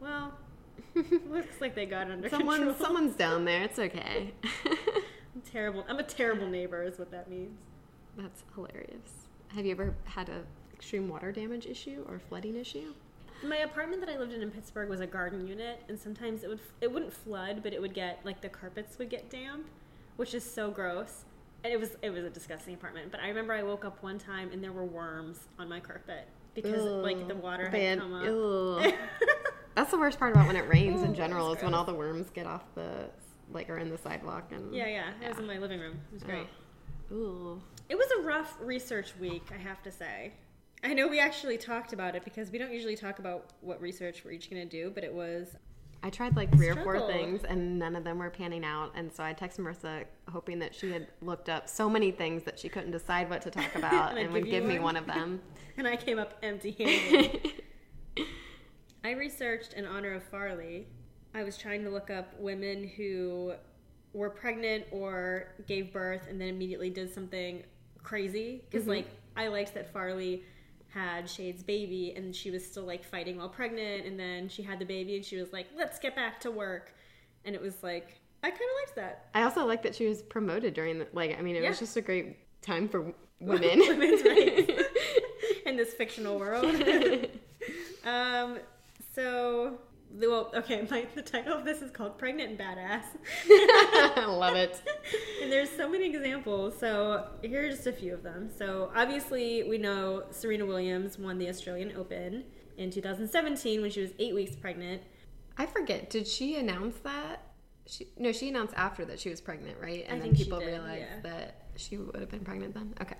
[0.00, 0.32] well,
[1.30, 2.74] looks like they got under Someone, control.
[2.84, 3.62] someone's down there.
[3.62, 4.32] It's okay.
[4.66, 5.84] I'm terrible.
[5.88, 7.56] I'm a terrible neighbor, is what that means.
[8.16, 9.28] That's hilarious.
[9.54, 12.94] Have you ever had a extreme water damage issue or flooding issue?
[13.44, 16.48] My apartment that I lived in in Pittsburgh was a garden unit, and sometimes it
[16.48, 19.66] would it wouldn't flood, but it would get like the carpets would get damp,
[20.16, 21.26] which is so gross.
[21.64, 23.10] And it was it was a disgusting apartment.
[23.10, 26.28] But I remember I woke up one time and there were worms on my carpet
[26.54, 28.94] because like the water had come up.
[29.74, 32.30] That's the worst part about when it rains in general is when all the worms
[32.30, 33.10] get off the
[33.50, 35.10] like are in the sidewalk and yeah, yeah.
[35.22, 35.98] It was in my living room.
[36.10, 36.46] It was great.
[37.10, 37.14] Oh.
[37.14, 37.62] Ooh.
[37.88, 40.32] It was a rough research week, I have to say.
[40.82, 44.22] I know we actually talked about it because we don't usually talk about what research
[44.24, 45.56] we're each going to do, but it was.
[46.04, 48.92] I tried like three or four things and none of them were panning out.
[48.94, 52.58] And so I texted Marissa hoping that she had looked up so many things that
[52.58, 54.96] she couldn't decide what to talk about And and would give give me one?
[54.96, 55.40] of them.
[55.76, 57.52] And I came up empty handed.
[59.02, 60.86] I researched in honor of Farley.
[61.34, 63.54] I was trying to look up women who
[64.12, 67.64] were pregnant or gave birth and then immediately did something
[68.04, 68.62] crazy.
[68.70, 68.88] Because, Mhm.
[68.90, 70.44] like, I liked that Farley
[70.94, 74.06] had Shade's baby and she was still, like, fighting while pregnant.
[74.06, 76.94] And then she had the baby and she was like, let's get back to work.
[77.44, 79.26] And it was like, I kind of liked that.
[79.34, 81.70] I also like that she was promoted during the, like, I mean, it Yeah.
[81.70, 83.78] was just a great time for women.
[83.80, 84.70] Women's rights
[85.66, 86.64] in this fictional world.
[88.04, 88.58] um,
[89.14, 89.78] so,
[90.12, 93.04] well, okay, my, the title of this is called Pregnant and Badass.
[93.48, 94.80] I love it.
[95.42, 96.78] and there's so many examples.
[96.78, 98.50] So, here are just a few of them.
[98.56, 102.44] So, obviously, we know Serena Williams won the Australian Open
[102.76, 105.02] in 2017 when she was eight weeks pregnant.
[105.56, 106.10] I forget.
[106.10, 107.42] Did she announce that?
[107.86, 110.04] She, no, she announced after that she was pregnant, right?
[110.08, 111.30] And I then people did, realized yeah.
[111.30, 112.94] that she would have been pregnant then.
[113.00, 113.16] Okay.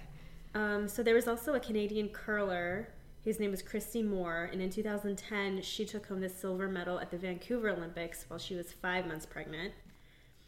[0.54, 2.88] Um, so there was also a Canadian curler.
[3.24, 7.10] His name was Kristie Moore, and in 2010, she took home the silver medal at
[7.10, 9.72] the Vancouver Olympics while she was five months pregnant.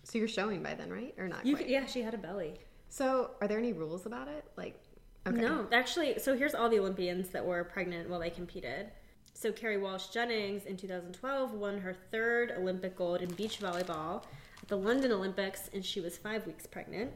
[0.03, 1.15] So you're showing by then, right?
[1.17, 2.61] Or not You could, yeah, she had a belly.
[2.91, 4.45] So are there any rules about it?
[4.59, 4.79] Like,
[5.27, 5.41] okay.
[5.41, 8.91] No, actually, so here's all the Olympians that were pregnant while they competed.
[9.33, 14.23] So Kerri Walsh Jennings in 2012 won her third Olympic gold in beach volleyball
[14.63, 17.11] at the London Olympics, and she was five weeks pregnant.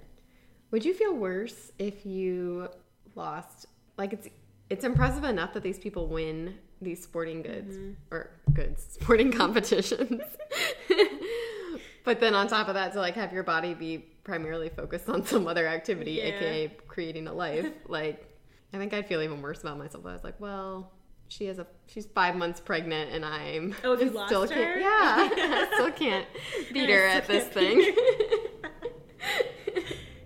[0.70, 2.68] Would you feel worse if you
[3.14, 3.66] lost?
[3.98, 4.28] Like, it's
[4.70, 8.14] it's impressive enough that these people win these sporting goods Mm-hmm.
[8.14, 10.22] or goods sporting competitions.
[12.04, 15.24] but then on top of that, to like have your body be primarily focused on
[15.26, 16.24] some other activity, Yeah.
[16.36, 17.66] aka creating a life.
[17.88, 18.26] like,
[18.72, 20.06] I think I'd feel even worse about myself.
[20.06, 20.92] I was like, well.
[21.28, 24.80] She has a she's five months pregnant and I'm Oh, you still lost can't her?
[24.80, 26.26] yeah I still can't
[26.72, 27.94] beat her at this thing.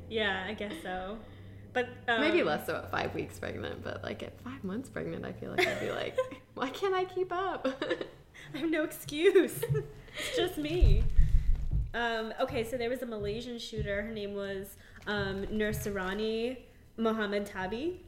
[0.09, 1.18] Yeah, I guess so.
[1.74, 5.24] But um, Maybe less so at five weeks pregnant, but like at five months pregnant,
[5.24, 6.16] I feel like I'd be like,
[6.54, 7.66] why can't I keep up?
[8.54, 9.60] I have no excuse.
[10.18, 11.02] it's just me.
[11.92, 14.02] Um, okay, so there was a Malaysian shooter.
[14.02, 14.76] Her name was
[15.08, 16.58] um, Nursarani
[16.96, 18.00] Mohammed Tabi.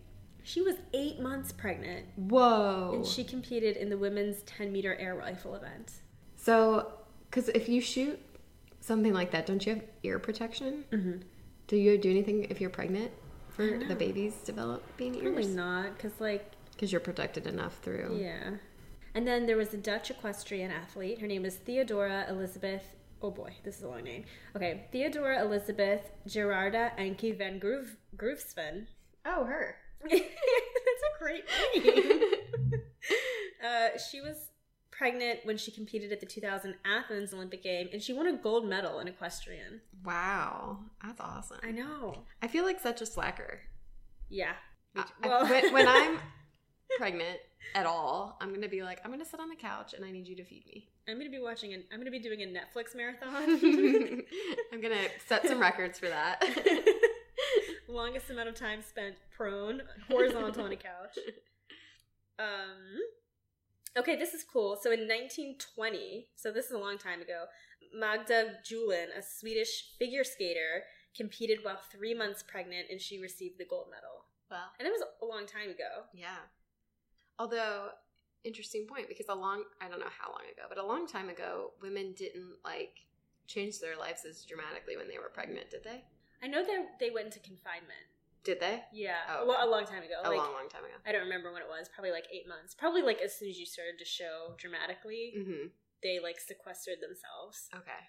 [0.45, 2.93] She was eight months pregnant, Whoa.
[2.95, 5.91] and she competed in the women's 10 meter air rifle event.
[6.37, 6.93] so,
[7.29, 8.21] because if you shoot
[8.81, 10.85] something like that, don't you have ear protection?
[10.93, 11.23] Mm-hmm.
[11.67, 13.11] Do you do anything if you're pregnant
[13.57, 15.55] for the babies developing Probably ears?
[15.55, 18.19] not, because, like, Because you're protected enough through.
[18.21, 18.51] yeah.
[19.15, 21.21] And then there was a Dutch equestrian athlete.
[21.23, 22.83] Her name is Theodora Elizabeth.
[23.23, 24.25] Oh boy, this is a long name.
[24.55, 28.87] Okay, Theodora Elizabeth Gerarda Anke van Groove, Groovesven.
[29.25, 29.77] Oh, her.
[30.03, 32.21] That's a great name.
[33.67, 34.37] uh, she was
[34.97, 38.67] pregnant when she competed at the 2000 Athens Olympic game, and she won a gold
[38.69, 39.81] medal in equestrian.
[40.05, 41.59] Wow, that's awesome.
[41.63, 42.25] I know.
[42.43, 43.61] I feel like such a slacker.
[44.29, 44.53] Yeah.
[44.97, 45.09] I- too.
[45.25, 46.19] I- when, when I'm
[46.99, 47.39] pregnant
[47.75, 50.27] at all, I'm gonna be like, I'm gonna sit on the couch and I need
[50.29, 50.89] you to feed me.
[51.09, 51.85] I'm gonna be watching an.
[51.93, 53.33] I'm gonna be doing a Netflix marathon.
[54.73, 56.43] I'm gonna set some records for that.
[57.89, 61.19] Longest amount of time spent prone, horizontal on a couch.
[62.39, 63.01] Um.
[63.97, 64.77] Okay, this is cool.
[64.81, 67.45] So in 1920, so this is a long time ago,
[67.95, 70.85] Magda Julin, a Swedish figure skater,
[71.17, 74.25] competed while three months pregnant, and she received the gold medal.
[74.51, 76.05] Well, And it was a long time ago.
[76.15, 76.45] yeah.
[77.39, 77.89] Although,
[78.45, 81.29] interesting point because a long, I don't know how long ago, but a long time
[81.29, 83.05] ago, women didn't like
[83.47, 86.03] change their lives as dramatically when they were pregnant, did they?
[86.43, 88.09] I know that they went into confinement.
[88.47, 88.79] Did they?
[88.95, 89.63] Yeah, Oh, a, okay.
[89.63, 90.23] a long time ago.
[90.23, 90.95] A like, long, long time ago.
[91.05, 91.91] I don't remember when it was.
[91.93, 92.73] Probably like eight months.
[92.79, 95.75] Probably like as soon as you started to show dramatically, Mm-hmm.
[96.03, 97.67] they like sequestered themselves.
[97.75, 98.03] Okay.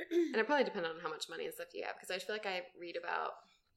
[0.32, 2.34] And it probably depends on how much money and stuff you have because I feel
[2.34, 3.32] like I read about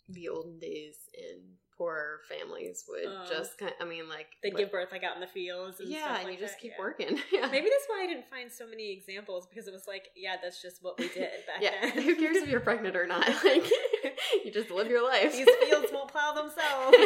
[0.09, 1.43] the olden days and
[1.77, 3.25] poor families would Oh.
[3.29, 5.79] just kind I mean, like, They'd what- give birth like out in the fields.
[5.79, 6.79] And yeah, and like you just that, keep yeah.
[6.79, 7.19] working.
[7.31, 7.47] yeah.
[7.51, 10.61] Maybe that's why I didn't find so many examples because it was like, yeah, that's
[10.61, 11.71] just what we did back yeah.
[11.93, 12.03] then.
[12.03, 13.27] Who cares if you're pregnant or not?
[13.43, 13.69] Like,
[14.43, 15.31] you just live your life.
[15.31, 16.97] These fields won't plow themselves.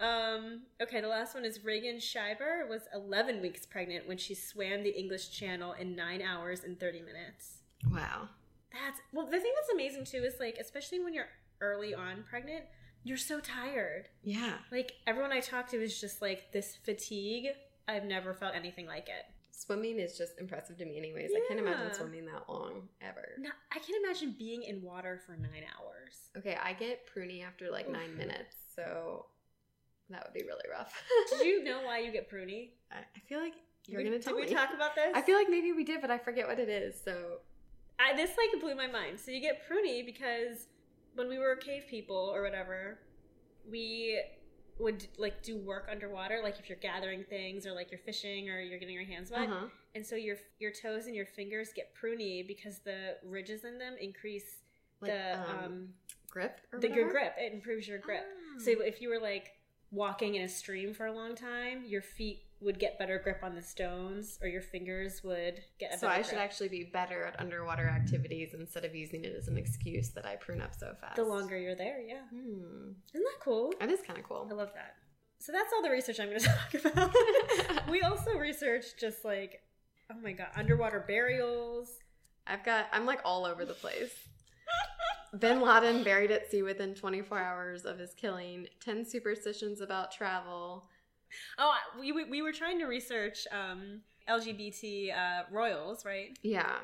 [0.00, 4.82] um, okay, the last one is Reagan Schreiber was 11 weeks pregnant when she swam
[4.82, 7.58] the English Channel in 9 hours and 30 minutes.
[7.90, 8.28] wow.
[8.72, 11.28] That's well, the thing that's amazing too is like, especially when you're
[11.60, 12.64] early on pregnant,
[13.02, 14.08] you're so tired.
[14.22, 14.54] Yeah.
[14.72, 17.48] Like everyone I talked to is just like this fatigue.
[17.86, 19.24] I've never felt anything like it.
[19.50, 21.30] Swimming is just impressive to me, anyways.
[21.36, 23.28] I can't imagine swimming that long ever.
[23.38, 26.30] No, I can't imagine being in water for nine hours.
[26.36, 29.26] Okay, I get pruny after like nine minutes, so
[30.10, 30.92] That would be really rough.
[31.30, 32.70] Did you know why you get pruny?
[32.90, 33.54] I I feel like
[33.86, 34.48] you're we- gonna tell Did me.
[34.48, 35.12] we talk about this?
[35.14, 37.00] I feel like maybe we did, but I forget what it is.
[37.04, 37.38] So
[38.00, 39.20] I, this like blew my mind.
[39.20, 40.66] So you get pruny because
[41.14, 42.98] when we were cave people or whatever,
[43.70, 44.20] we
[44.78, 48.60] would like do work underwater, like if you're gathering things or like you're fishing or
[48.60, 49.66] you're getting your hands wet, uh-huh.
[49.94, 53.94] and so your your toes and your fingers get pruny because the ridges in them
[54.00, 54.62] increase
[55.00, 55.88] like the um, um,
[56.28, 57.34] grip or the, your grip.
[57.38, 58.24] It improves your grip.
[58.26, 58.58] Ah.
[58.58, 59.52] So if you were like
[59.90, 63.54] walking in a stream for a long time, your feet would get better grip on
[63.54, 67.38] the stones, or your fingers would get a So I should actually be better at
[67.38, 71.16] underwater activities instead of using it as an excuse that I prune up so fast.
[71.16, 72.22] The longer you're there, yeah.
[72.30, 72.92] Hmm.
[73.12, 73.72] Isn't that cool?
[73.80, 74.46] That is kind of cool.
[74.50, 74.94] I love that.
[75.38, 77.90] So that's all the research I'm going to talk about.
[77.90, 79.62] we also researched just like,
[80.10, 81.90] oh my god, underwater burials.
[82.46, 82.86] I've got.
[82.92, 84.12] I'm like all over the place.
[85.38, 88.68] Bin Laden buried at sea within 24 hours of his killing.
[88.84, 90.86] 10 superstitions about travel.
[91.58, 96.36] Oh, we, we, we were trying to research um, LGBT uh, royals, right?
[96.42, 96.76] Yeah.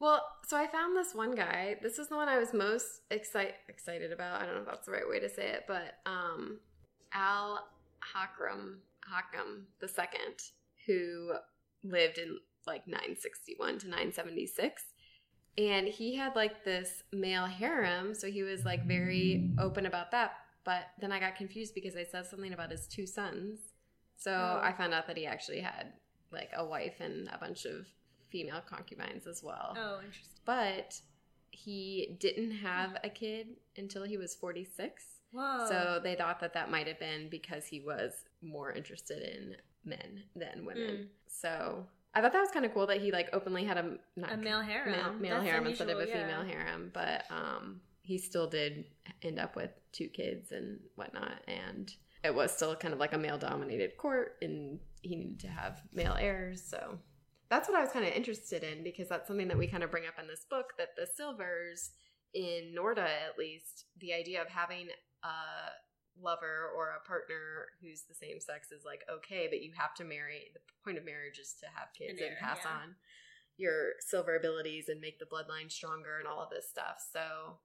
[0.00, 1.76] Well, so I found this one guy.
[1.82, 4.40] This is the one I was most excite- excited about.
[4.40, 6.58] I don't know if that's the right way to say it, but um,
[7.12, 7.68] Al
[8.00, 8.76] Hakram
[9.10, 10.36] Hakam the second,
[10.86, 11.34] who
[11.84, 14.82] lived in like 961 to 976.
[15.58, 20.32] And he had like this male harem, so he was like very open about that.
[20.64, 23.58] But then I got confused because I said something about his two sons.
[24.16, 24.60] So Oh.
[24.62, 25.92] I found out that he actually had
[26.30, 27.86] like a wife and a bunch of
[28.30, 29.74] female concubines as well.
[29.76, 30.38] Oh, interesting.
[30.44, 31.00] But
[31.50, 35.04] he didn't have a kid until he was 46.
[35.32, 35.66] Whoa.
[35.68, 40.24] So they thought that that might have been because he was more interested in men
[40.36, 40.96] than women.
[40.96, 41.06] Mm.
[41.26, 44.32] So I thought that was kind of cool that he like openly had a not
[44.32, 44.90] a male harem.
[44.92, 46.26] male, male harem instead of a yeah.
[46.26, 48.86] female harem, but um, he still did
[49.22, 51.94] end up with two kids and whatnot, and
[52.24, 55.80] it was still kind of like a male dominated court, and he needed to have
[55.92, 56.60] male heirs.
[56.60, 56.98] So
[57.48, 59.92] that's what I was kind of interested in because that's something that we kind of
[59.92, 61.92] bring up in this book that the Silvers
[62.34, 64.88] in Norta, at least, the idea of having
[65.22, 69.94] a lover or a partner who's the same sex is like okay, but you have
[69.94, 70.50] to marry.
[70.52, 72.72] The point of marriage is to have kids An and heir, pass yeah.
[72.72, 72.96] on
[73.56, 76.98] your silver abilities and make the bloodline stronger and all of this stuff.
[77.12, 77.60] So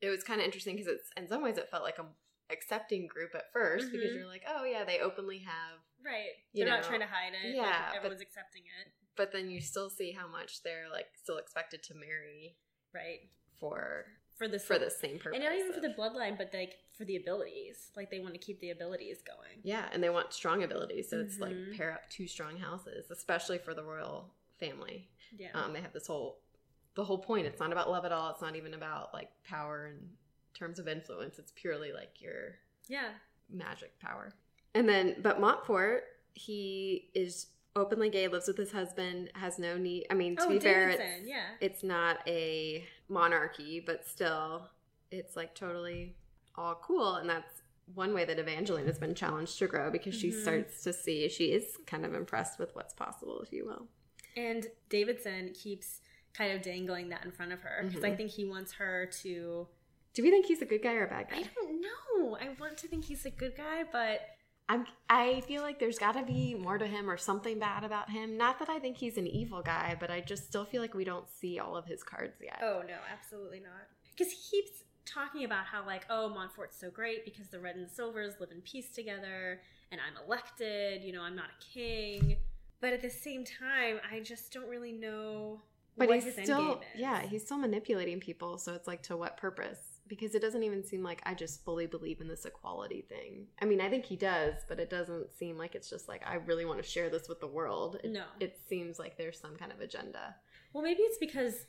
[0.00, 2.06] it was kind of interesting because it's in some ways it felt like a
[2.50, 4.14] accepting group at 1st because Mhm.
[4.14, 6.30] you're like, oh yeah, they openly have, Right.
[6.54, 7.54] They're not trying to hide it.
[7.54, 8.92] yeah, Like, but- everyone's accepting it.
[9.16, 12.56] but then you still see how much they're like still expected to marry
[12.94, 13.28] Right.
[13.58, 14.06] for
[14.36, 15.34] For the for the same purpose.
[15.36, 17.90] And not even for the bloodline, but like for the abilities.
[17.96, 19.60] Like they want to keep the abilities going.
[19.64, 21.76] Yeah, and they want strong abilities, so it's like Mhm.
[21.76, 25.10] pair up two strong houses, especially for the royal family.
[25.36, 25.50] Yeah.
[25.60, 26.40] Um, they have this whole
[26.98, 27.46] the whole point.
[27.46, 28.28] It's not about love at all.
[28.30, 30.00] It's not even about like power in
[30.52, 31.38] terms of influence.
[31.38, 32.56] It's purely like your
[32.88, 33.10] yeah.
[33.48, 34.32] magic power.
[34.74, 36.02] And then, but Montfort,
[36.34, 40.06] he is openly gay, lives with his husband, has no need.
[40.10, 41.44] I mean, to oh, be fair, it's, yeah.
[41.60, 44.68] it's not a monarchy, but still,
[45.12, 46.16] it's like totally
[46.56, 47.14] all cool.
[47.14, 47.62] And that's
[47.94, 50.42] one way that Evangeline has been challenged to grow because she Mhm.
[50.42, 53.86] starts to see she is kind of impressed with what's possible, if you will.
[54.36, 56.00] And Davidson keeps
[56.38, 58.16] kind of dangling that in front of her because I Mhm.
[58.16, 59.68] think he wants her to.
[60.14, 61.38] Do we think he's a good guy or a bad guy?
[61.38, 62.36] I don't know.
[62.40, 64.20] I want to think he's a good guy, but
[64.68, 68.10] I'm I feel like there's got to be more to him or something bad about
[68.10, 68.36] him.
[68.36, 71.04] Not that I think he's an evil guy, but I just still feel like we
[71.04, 72.60] don't see all of his cards yet.
[72.62, 73.88] oh no, absolutely not.
[74.16, 77.90] Because he keeps talking about how like, oh, Montfort's so great because the Red and
[77.90, 81.02] Silvers live in peace together, and I'm elected.
[81.02, 82.36] You know, I'm not a king.
[82.80, 85.62] But at the same time, I just don't really know
[85.98, 89.78] but he's still yeah, he's still manipulating people, so it's like to what purpose?
[90.06, 93.46] Because it doesn't even seem like I just fully believe in this equality thing.
[93.60, 96.36] I mean, I think he does, but it doesn't seem like it's just like I
[96.36, 97.98] really want to share this with the world.
[98.02, 98.24] It, No.
[98.40, 100.36] it seems like there's some kind of agenda.
[100.72, 101.66] Well, maybe it's because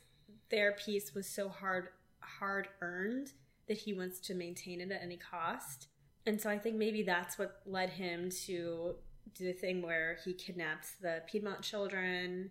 [0.50, 1.88] their peace was so hard
[2.20, 3.32] hard earned
[3.68, 5.88] that he wants to maintain it at any cost.
[6.26, 8.94] And so I think maybe that's what led him to
[9.34, 12.50] do the thing where he kidnaps the Piedmont children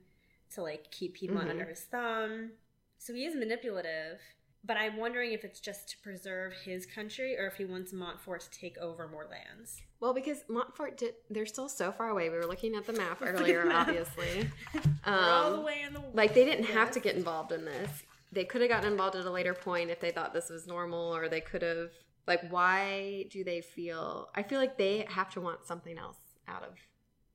[0.56, 1.52] to like keep Piedmont Mhm.
[1.52, 2.52] under his thumb.
[2.98, 4.20] So he is manipulative,
[4.64, 8.42] but I'm wondering if it's just to preserve his country or if he wants Montfort
[8.42, 9.82] to take over more lands.
[10.02, 12.30] Well, because Montfort did, they're still so far away.
[12.30, 13.88] We were looking at the map Let's look at earlier, the map.
[13.88, 14.50] obviously.
[14.74, 14.82] We're
[15.14, 18.04] all Um, the way in the Like they didn't have to get involved in this.
[18.32, 21.16] They could have gotten involved at a later point if they thought this was normal,
[21.16, 21.92] or they could have.
[22.28, 24.30] Like, why do they feel?
[24.36, 26.76] I feel like they have to want something else out of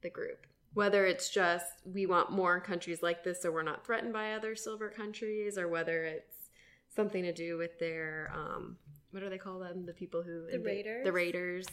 [0.03, 0.47] the group.
[0.75, 4.55] Whether it's just we want more countries like this, so we're not threatened by other
[4.57, 6.51] silver countries, or whether it's
[6.95, 8.77] something to do with their um,
[9.15, 9.87] what do they call them?
[9.87, 11.05] The people who The raiders?
[11.05, 11.67] The raiders.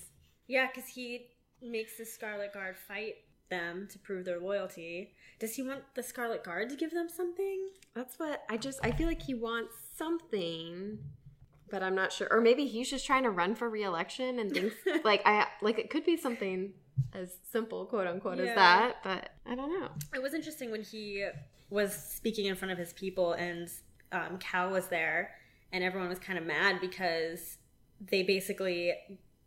[0.47, 1.27] Yeah, because he
[1.61, 3.15] makes the Scarlet Guard fight
[3.49, 5.13] them to prove their loyalty.
[5.39, 7.69] Does he want the Scarlet Guard to give them something?
[7.95, 10.99] That's what I just I feel like he wants something,
[11.69, 12.27] but I'm not sure.
[12.31, 15.89] Or maybe he's just trying to run for reelection and thinks like I like it
[15.89, 16.73] could be something
[17.13, 18.45] as simple, quote unquote, Yeah.
[18.45, 18.95] as that.
[19.03, 19.89] But I don't know.
[20.13, 21.27] It was interesting when he
[21.69, 23.69] was speaking in front of his people and
[24.11, 25.31] um, Cal was there,
[25.71, 27.57] and everyone was kind of mad because
[28.01, 28.93] they basically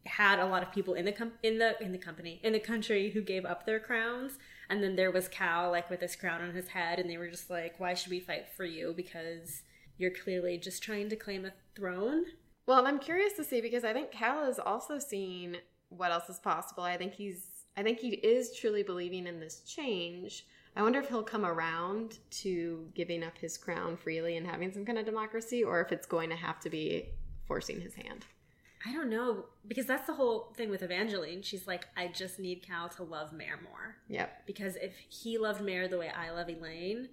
[0.06, 2.60] had a lot of people in the com- in the in the company in the
[2.60, 4.38] country who gave up their crowns,
[4.70, 7.28] and then there was Cal like with his crown on his head, and they were
[7.28, 8.92] just like, "Why should we fight for you?
[8.96, 9.62] Because
[9.98, 12.24] you're clearly just trying to claim a throne."
[12.66, 15.56] Well, and I'm curious to see because I think Cal is also seeing
[15.96, 16.82] what else is possible.
[16.82, 20.46] I think he's I think he is truly believing in this change.
[20.76, 24.84] I wonder if he'll come around to giving up his crown freely and having some
[24.84, 27.10] kind of democracy, or if it's going to have to be
[27.46, 28.24] forcing his hand.
[28.86, 31.42] I don't know because that's the whole thing with Evangeline.
[31.42, 34.46] She's like, "I just need Cal to love Mare more." Yep.
[34.46, 37.08] because if he loved Mare the way I love Elane,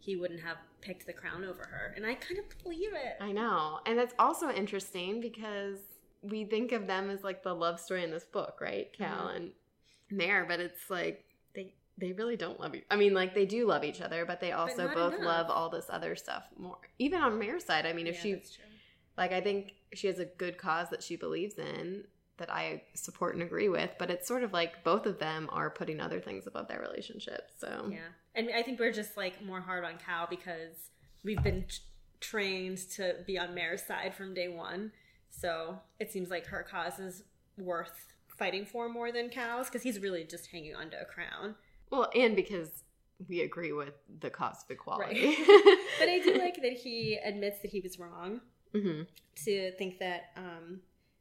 [0.00, 1.94] he wouldn't have picked the crown over her.
[1.96, 3.16] And I kind of believe it.
[3.20, 3.78] I know.
[3.86, 5.78] And that's also interesting because
[6.22, 8.92] we think of them as like the love story in this book, right?
[8.92, 9.36] Cal Mhm.
[9.36, 9.52] and
[10.10, 12.82] Mare, but it's like they they really don't love you.
[12.90, 15.26] I mean, like they do love each other, but they also not both enough.
[15.26, 16.78] love all this other stuff more.
[16.98, 18.42] Even on Mare's side, I mean, if Yeah, she
[19.16, 22.06] like I think she has a good cause that she believes in
[22.38, 25.70] that I support and agree with, but it's sort of like both of them are
[25.70, 27.50] putting other things above their relationship.
[27.58, 28.08] So Yeah.
[28.34, 30.90] And I think we're just like more hard on Cal because
[31.22, 31.78] we've been t-
[32.20, 34.92] trained to be on Mare's side from day one.
[35.32, 37.24] So it seems like her cause is
[37.58, 38.06] worth
[38.38, 41.56] fighting for more than Cal's because he's really just hanging on to a crown.
[41.90, 42.84] well, and because
[43.28, 45.36] we agree with the cause of equality.
[45.98, 48.40] But I do like that he admits that he was wrong.
[48.72, 49.02] hmm
[49.44, 50.80] to think that um,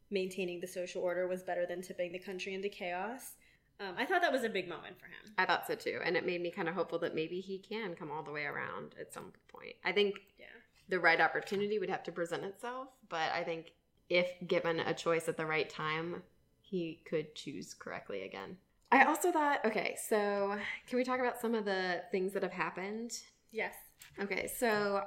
[0.10, 3.36] maintaining the social order was better than tipping the country into chaos.
[3.80, 5.34] Um, I thought that was a big moment for him.
[5.38, 7.96] I thought so too, and it made me kind of hopeful that maybe he can
[7.96, 9.76] come all the way around at some point.
[9.86, 10.46] I think Yeah.
[10.90, 13.72] the right opportunity would have to present itself, but I think
[14.12, 16.22] if given a choice at the right time,
[16.60, 18.58] he could choose correctly again.
[18.92, 22.52] I also thought, okay, so can we talk about some of the things that have
[22.52, 23.14] happened?
[23.54, 23.74] Yes.
[24.20, 25.04] Okay, so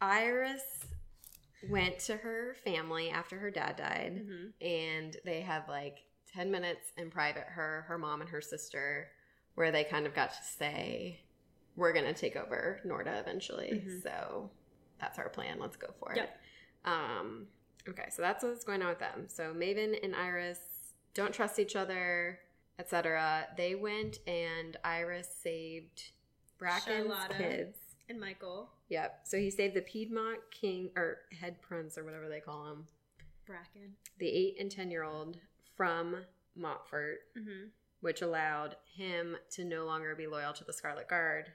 [0.00, 0.62] Iris
[1.68, 5.98] went to her family after her dad died hmm and they have like
[6.32, 9.08] 10 minutes in private her her mom and her sister
[9.54, 11.20] where they kind of got to say
[11.76, 14.02] we're going to take over Norta eventually Mhm.
[14.02, 14.50] so
[15.00, 16.24] that's our plan let's go for Yep.
[16.24, 17.46] it um
[17.88, 20.58] okay so that's what's going on with them so maven and iris
[21.14, 22.38] don't trust each other
[22.78, 26.12] etc they went and iris saved
[26.58, 27.34] bracken's Charlotta.
[27.34, 27.78] kids
[28.08, 32.40] And Michael yep so he saved the piedmont king or head prince or whatever they
[32.40, 32.86] call him
[33.46, 33.94] Bracken.
[34.18, 35.38] the eight and ten year old
[35.76, 36.16] from
[36.54, 37.68] Montfort, hmm
[38.00, 41.52] which allowed him to no longer be loyal to the Scarlet Guard,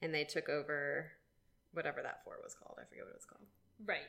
[0.00, 1.10] and they took over
[1.72, 2.78] whatever that fort was called.
[2.80, 3.44] I forget what it was called.
[3.84, 4.06] Right.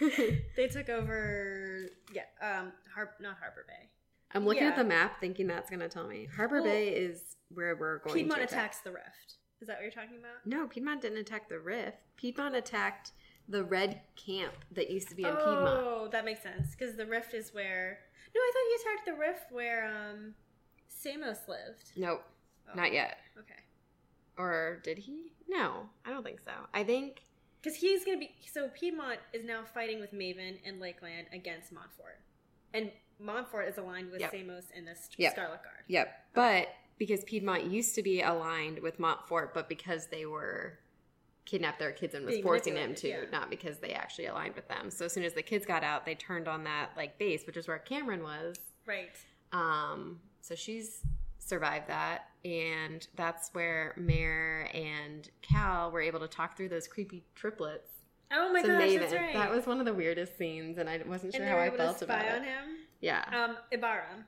[0.56, 1.88] they took over.
[2.12, 2.22] Yeah.
[2.40, 2.72] Um.
[2.94, 3.90] Har- not Harbor Bay.
[4.34, 7.36] I'm looking at the map, thinking that's going to tell me Harbor Well, Bay is
[7.48, 8.14] where we're going.
[8.14, 9.38] Piedmont attacks the Rift.
[9.60, 10.44] Is that what you're talking about?
[10.44, 11.96] No, Piedmont didn't attack the Rift.
[12.16, 13.12] Piedmont attacked
[13.48, 15.80] the Red Camp that used to be in oh, Piedmont.
[15.82, 18.00] Oh, that makes sense because the Rift is where.
[18.34, 20.34] No, I thought he attacked the Rift where um,
[20.88, 21.92] Samos lived.
[21.96, 22.22] Nope,
[22.70, 23.18] Oh, not yet.
[23.38, 23.60] Okay.
[24.36, 25.32] Or did he?
[25.48, 26.52] No, I don't think so.
[26.74, 27.22] I think
[27.62, 28.30] Because he's going to be.
[28.52, 32.20] So Piedmont is now fighting with Maven and Lakeland against Montfort.
[32.74, 34.30] And Montfort is aligned with Yep.
[34.30, 35.32] Samos and the St- Yep.
[35.32, 35.84] Scarlet Guard.
[35.88, 36.24] Yep.
[36.34, 40.78] But because Piedmont used to be aligned with Montfort, but because they were
[41.44, 43.20] kidnapped their kids and was Being forcing them to, yeah.
[43.32, 44.90] not because they actually aligned with them.
[44.90, 47.56] So as soon as the kids got out, they turned on that like base, which
[47.56, 48.56] is where Cameron was.
[48.86, 49.10] Right.
[49.52, 51.00] Um, so she's
[51.48, 57.24] survived that, and that's where Mare and Cal were able to talk through those creepy
[57.34, 57.90] triplets.
[58.32, 59.00] Oh my gosh, Maven.
[59.00, 59.32] that's right.
[59.34, 62.24] That was one of the weirdest scenes, and I wasn't sure how I felt about
[62.24, 62.42] it.
[63.00, 63.24] Yeah.
[63.32, 64.24] Um, Ibarra.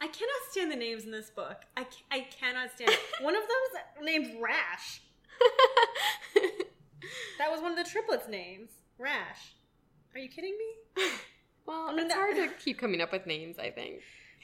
[0.00, 1.62] I cannot stand the names in this book.
[1.76, 3.00] I, ca- I cannot stand it.
[3.22, 5.00] One of them's named Rash.
[7.38, 8.70] That was one of the triplets' names.
[8.98, 9.54] Rash.
[10.14, 11.04] Are you kidding me?
[11.66, 13.58] well, I mean, it's that- hard to keep coming up with names.
[13.58, 14.00] I think.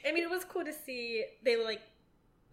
[0.07, 1.81] I mean, it was cool to see they were like,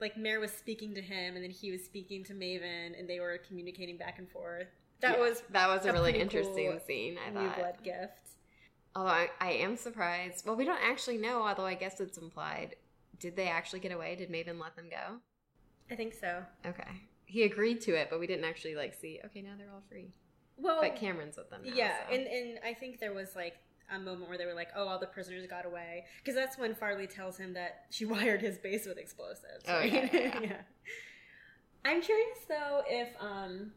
[0.01, 3.21] like Mare was speaking to him, and then he was speaking to Maven, and they
[3.21, 4.69] were communicating back and forth.
[5.01, 7.19] That Yeah, was that was a, a really pretty interesting cool scene.
[7.25, 7.57] I a new thought.
[7.59, 8.29] blood gift.
[8.95, 10.45] Although I, I am surprised.
[10.47, 11.43] Well, we don't actually know.
[11.43, 12.77] Although I guess it's implied.
[13.21, 14.15] Did they actually get away?
[14.17, 15.17] Did Maven let them go?
[15.91, 16.43] I think so.
[16.67, 17.03] Okay.
[17.27, 19.21] He agreed to it, but we didn't actually like see.
[19.27, 20.13] Okay, now they're all free.
[20.57, 21.63] Well, But Cameron's with them.
[21.65, 22.15] Now, yeah, so.
[22.15, 23.59] and and I think there was like
[23.95, 26.75] a moment where they were like, "Oh, all the prisoners got away," because that's when
[26.75, 29.65] Farley tells him that she wired his base with explosives.
[29.67, 29.93] Oh, right?
[29.93, 30.61] yeah, yeah, yeah.
[31.85, 33.73] I'm curious though if um,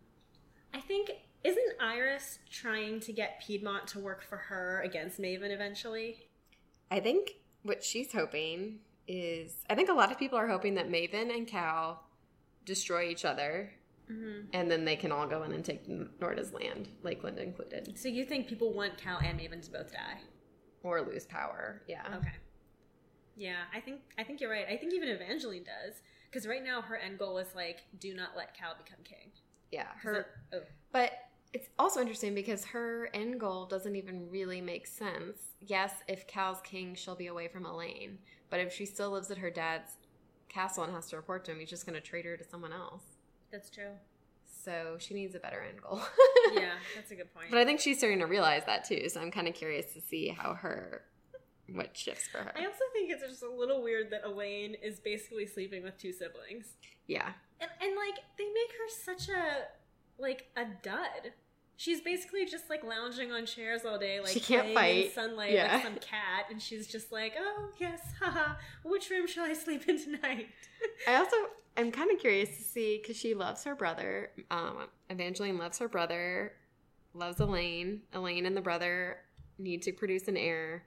[0.74, 1.12] I think
[1.44, 6.28] isn't Iris trying to get Piedmont to work for her against Maven eventually?
[6.90, 7.32] I think
[7.64, 11.48] what she's hoping is I think a lot of people are hoping that Maven and
[11.48, 12.04] Cal
[12.66, 13.72] destroy each other
[14.12, 14.48] Mm-hmm.
[14.54, 15.88] and then they can all go in and take
[16.20, 20.20] Norta's land, Lakeland included, So you think people want Cal and Maven to both die?
[20.84, 21.84] or lose power.
[21.88, 22.02] Yeah.
[22.18, 22.34] Okay.
[23.36, 24.66] Yeah, I think I think you're right.
[24.68, 28.30] I think even Evangeline does because right now her end goal is like, do not
[28.36, 29.32] let Cal become king.
[29.72, 30.60] Yeah, Her oh,
[30.92, 31.12] But
[31.54, 35.38] it's also interesting because her end goal doesn't even really make sense.
[35.62, 38.18] Yes, if Cal's king, she'll be away from Elane.
[38.50, 39.94] But if she still lives at her dad's
[40.50, 42.74] castle and has to report to him, he's just going to trade her to someone
[42.74, 43.04] else.
[43.52, 43.92] That's true.
[44.64, 46.02] So she needs a better end goal.
[46.54, 47.48] Yeah, that's a good point.
[47.50, 49.08] But I think she's starting to realize that too.
[49.10, 51.04] So I'm kind of curious to see how her,
[51.72, 52.52] what shifts for her.
[52.58, 56.12] I also think it's just a little weird that Elane is basically sleeping with two
[56.12, 56.66] siblings,
[57.08, 57.30] Yeah.
[57.62, 61.32] and and like they make her such a like a dud.
[61.78, 65.54] She's basically just like lounging on chairs all day, like She can't playing in sunlight
[65.54, 65.74] Yeah.
[65.76, 69.88] like some cat, and she's just like, "Oh yes, haha, which room shall I sleep
[69.88, 70.48] in tonight?"
[71.08, 71.38] I also
[71.78, 74.32] I'm kind of curious to see because she loves her brother.
[74.50, 76.54] Um, Evangeline loves her brother,
[77.14, 78.02] loves Elane.
[78.14, 79.18] Elane and the brother
[79.58, 80.84] need to produce an heir,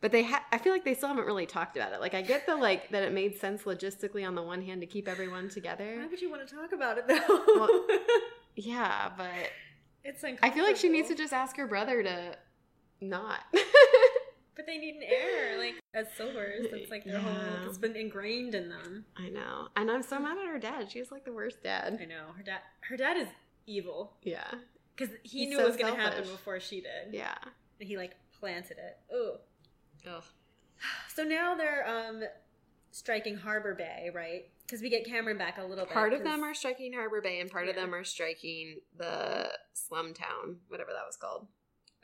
[0.00, 2.00] but they ha- I feel like they still haven't really talked about it.
[2.00, 4.86] Like I get the like that it made sense logistically on the one hand to
[4.86, 5.96] keep everyone together.
[5.98, 7.86] Why would you want to talk about it though?
[8.56, 9.30] Yeah, but
[10.04, 12.36] it's I feel like she needs to just ask her brother to
[13.00, 13.40] not.
[14.58, 16.66] But they need an heir, like as Silvers.
[16.72, 17.32] That's like their whole.
[17.32, 17.68] Yeah.
[17.68, 19.04] It's been ingrained in them.
[19.16, 20.90] I know, and I'm so mad at her dad.
[20.90, 21.96] She's like the worst dad.
[22.02, 22.58] I know her dad.
[22.80, 23.28] Her dad is
[23.66, 24.50] evil Yeah,
[24.96, 27.12] because he He's knew so it was going to happen before she did.
[27.14, 27.36] yeah.
[27.78, 28.98] and he like planted it.
[29.14, 29.34] Ooh.
[30.10, 30.24] Ugh.
[31.14, 32.22] So now they're um
[32.90, 34.46] striking Harbor Bay, right?
[34.66, 35.94] Because we get Cameron back a little bit.
[35.94, 40.14] Part of them are striking Harbor Bay, and part of them are striking the slum
[40.14, 41.46] town, whatever that was called,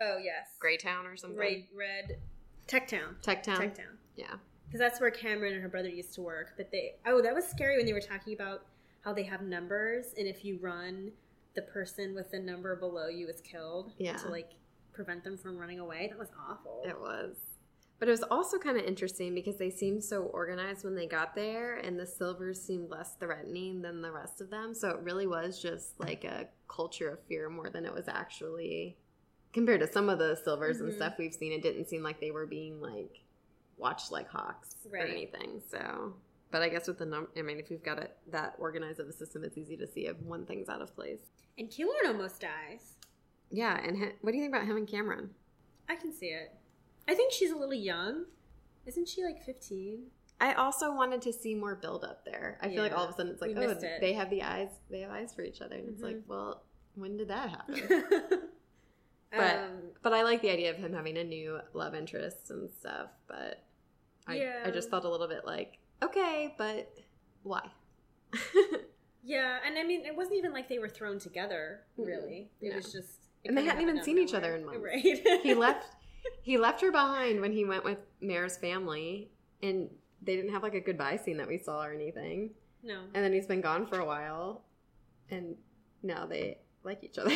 [0.01, 1.39] Oh yes, Greytown or something.
[1.39, 2.19] Red, red,
[2.67, 3.17] Tech Town.
[3.23, 3.59] Tech Town.
[3.59, 3.99] Tech Town.
[4.17, 4.35] Yeah,
[4.67, 6.55] Because that's where Cameron and her brother used to work.
[6.57, 8.67] But they oh that was scary when they were talking about
[9.03, 11.11] how they have numbers, and if you run,
[11.55, 13.93] the person with the number below you is killed.
[13.99, 14.17] Yeah.
[14.19, 14.53] To like
[14.93, 16.07] prevent them from running away.
[16.11, 16.83] That was awful.
[16.87, 17.37] it was.
[18.01, 21.35] But it was also kind of interesting because they seemed so organized when they got
[21.35, 24.75] there, and the Silvers seemed less threatening than the rest of them.
[24.75, 28.97] So it really was just like a culture of fear more than it was actually
[29.55, 30.97] compared to some of the Silvers and Mhm.
[30.97, 31.53] stuff we've seen.
[31.53, 33.21] It didn't seem like they were being like
[33.79, 35.63] watched like hawks or anything.
[35.71, 36.15] So,
[36.51, 39.09] but I guess with the number, I mean, if you've got it that organized of
[39.09, 41.21] a system, it's easy to see if one thing's out of place.
[41.57, 42.97] And Kilorn almost dies.
[43.51, 45.35] Yeah, and hi- what do you think about him and Cameron?
[45.89, 46.53] I can see it.
[47.09, 48.27] I think she's a little young.
[48.87, 50.11] Isn't she like 15?
[50.41, 52.59] I also wanted to see more build up there.
[52.61, 54.01] I feel like all of a sudden it's like, we oh, it.
[54.01, 56.05] they have the eyes, they have eyes for each other, and it's Mhm.
[56.05, 56.65] like, well,
[56.97, 58.49] when did that happen?
[59.37, 59.71] But- um,
[60.03, 63.09] but I like the idea of him having a new love interest and stuff.
[63.27, 63.65] But
[64.27, 64.63] I, Yeah.
[64.67, 66.93] I just felt a little bit like, okay, but
[67.43, 67.63] why?
[69.23, 72.51] yeah, and I mean, it wasn't even like they were thrown together, really.
[72.61, 72.77] It No.
[72.77, 73.21] was just.
[73.43, 74.81] it And they hadn't even seen each other in months.
[74.83, 75.03] Right.
[75.43, 75.87] he left,
[76.43, 79.31] he left her behind when he went with Mare's family,
[79.63, 79.89] and
[80.23, 82.51] they didn't have like a goodbye scene that we saw or anything.
[82.83, 83.01] No.
[83.15, 84.65] And then he's been gone for a while,
[85.31, 85.57] and
[86.03, 87.35] now they like each other.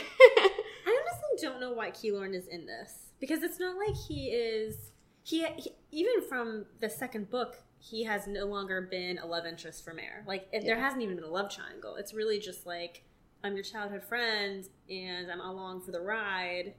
[1.41, 4.93] Don't know why Kilorn is in this because it's not like he is.
[5.23, 9.85] He, he even from the second book, he has no longer been a love interest
[9.85, 10.25] for Mare.
[10.27, 11.97] Like if there hasn't even been a love triangle.
[11.97, 13.05] It's really just like
[13.45, 16.75] I'm your childhood friend and I'm along for the ride.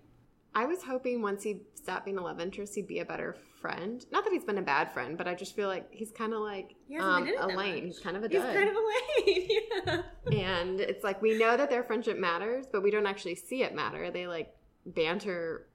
[0.56, 4.04] I was hoping once he stopped being a love interest, he'd be a better friend.
[4.12, 6.40] Not that he's been a bad friend, but I just feel like he's kind of
[6.40, 7.86] like um, been in it that Elaine.
[7.86, 9.50] He's kind of a He's kind of a lane.
[10.32, 10.60] yeah.
[10.60, 13.76] and it's like we know that their friendship matters, but we don't actually see it
[13.76, 14.10] matter.
[14.12, 15.68] They like banter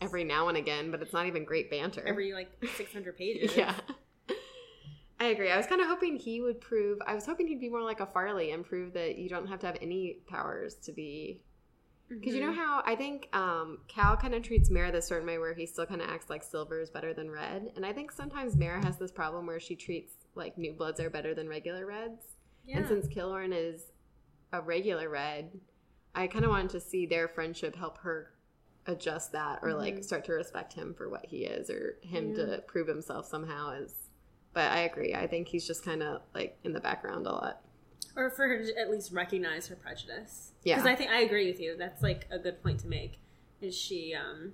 [0.00, 2.02] every now and again, but it's not even great banter.
[2.06, 3.56] Every like 600 pages.
[3.56, 3.74] yeah.
[5.18, 5.50] I agree.
[5.50, 6.98] I was kind of hoping he would prove.
[7.06, 9.60] I was hoping he'd be more like a Farley and prove that you don't have
[9.60, 11.42] to have any powers to be
[12.10, 12.56] Because you know Mhm.
[12.56, 15.86] how I think um, Cal kind of treats Mare this certain way where he still
[15.86, 18.98] kind of acts like Silver is better than Red, and I think sometimes Mare has
[18.98, 22.26] this problem where she treats like new bloods are better than regular Reds.
[22.64, 22.78] yeah.
[22.78, 23.92] And since Kilorn is
[24.52, 25.60] a regular Red,
[26.14, 28.32] I kind of wanted to see their friendship help her
[28.86, 30.04] adjust that or like Mhm.
[30.04, 32.46] start to respect him for what he is or him Yeah.
[32.56, 34.10] to prove himself somehow as.
[34.52, 35.14] But I agree.
[35.14, 37.62] I think he's just kind of like in the background a lot.
[38.16, 40.52] Or for her to at least recognize her prejudice.
[40.64, 40.76] Yeah.
[40.76, 41.76] because I think I agree with you.
[41.76, 43.18] That's like a good point to make.
[43.60, 44.52] Is she um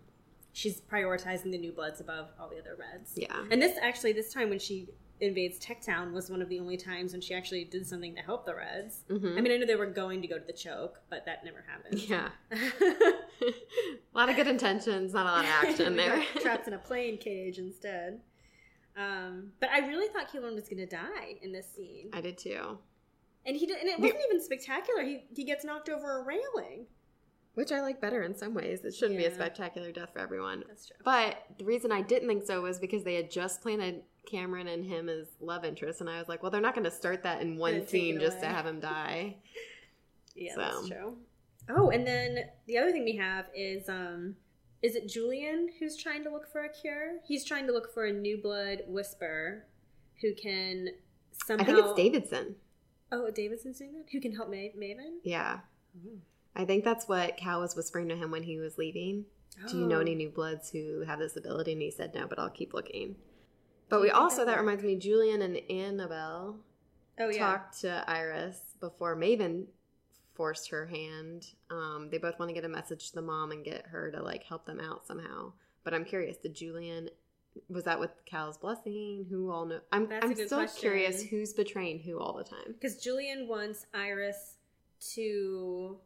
[0.53, 3.13] she's prioritizing the new bloods above all the other reds.
[3.17, 3.45] Yeah.
[3.51, 4.89] And this actually, this time when she
[5.21, 8.21] invades Tech Town was one of the only times when she actually did something to
[8.21, 9.05] help the Reds.
[9.09, 9.39] Mhm.
[9.39, 11.65] I mean, I know they were going to go to the choke, but that never
[11.67, 12.01] happened.
[12.03, 12.29] Yeah.
[12.53, 16.23] a lot of good intentions, not a lot of action there.
[16.41, 18.21] Trapped in a plane cage instead.
[18.97, 22.39] Um, but I really thought Kilorn was going to die in this scene, I did
[22.39, 22.79] too.
[23.47, 25.03] And he did, and it wasn't even spectacular.
[25.03, 26.87] He he gets knocked over a railing.
[27.55, 28.85] Which I like better in some ways.
[28.85, 30.63] It shouldn't be a spectacular death for everyone.
[30.69, 30.97] That's true.
[31.03, 34.85] But the reason I didn't think so was because they had just planted Cameron and
[34.85, 37.41] him as love interests, and I was like, well, they're not going to start that
[37.41, 39.37] in one scene just to have him die.
[40.39, 40.61] Yeah, So.
[40.61, 41.17] that's true.
[41.71, 44.37] Oh, and then the other thing we have is um
[44.83, 47.21] is it Julian who's trying to look for a cure?
[47.27, 49.65] He's trying to look for a new blood whisper
[50.21, 50.89] who can
[51.47, 52.57] somehow I think it's Davidson.
[53.13, 54.07] Oh, Davidson's doing that?
[54.13, 55.19] Who can help Ma- Maven?
[55.23, 55.61] Yeah.
[56.05, 56.19] Oh.
[56.55, 59.27] I think that's what Cal was whispering to him when he was leaving.
[59.71, 60.01] Do you know Oh.
[60.01, 61.73] any new bloods who have this ability?
[61.73, 63.17] And he said no, but I'll keep looking.
[63.89, 66.59] But we also, that that reminds me, Julian and Annabelle
[67.19, 67.39] Oh yeah.
[67.39, 69.67] talked to Iris before Maven
[70.35, 71.47] forced her hand.
[71.71, 74.23] Um, they both want to get a message to the mom and get her to
[74.23, 75.53] like help them out somehow.
[75.85, 77.09] But I'm curious, did Julian
[77.69, 79.27] was that with Cal's blessing?
[79.31, 79.81] Who all know?
[79.93, 80.81] I'm That's I'm still question.
[80.81, 82.67] curious who's betraying who all the time.
[82.69, 84.57] Because Julian wants Iris
[85.15, 85.99] to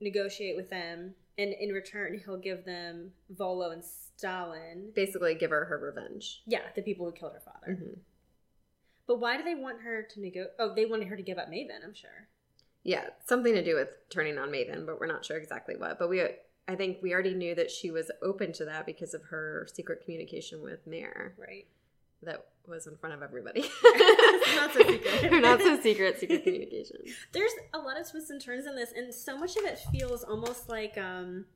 [0.00, 3.82] negotiate with them, and in return, he'll give them Volo and
[4.16, 4.90] Salin.
[4.94, 6.42] Basically, give her her revenge.
[6.46, 7.72] Yeah, the people who killed her father.
[7.80, 7.98] Mhm.
[9.06, 10.54] But why do they want her to negotiate?
[10.58, 11.82] Oh, they wanted her to give up Maven.
[11.82, 12.28] I'm sure.
[12.82, 15.98] Yeah, something to do with turning on Maven, but we're not sure exactly what.
[15.98, 16.22] But we,
[16.68, 20.02] I think we already knew that she was open to that because of her secret
[20.04, 21.66] communication with Mare Right.
[22.22, 23.62] that was in front of everybody.
[24.54, 25.32] Not so secret.
[25.32, 26.98] Or not so secret, secret communication.
[27.32, 30.22] There's a lot of twists and turns in this, and so much of it feels
[30.24, 31.46] almost like um,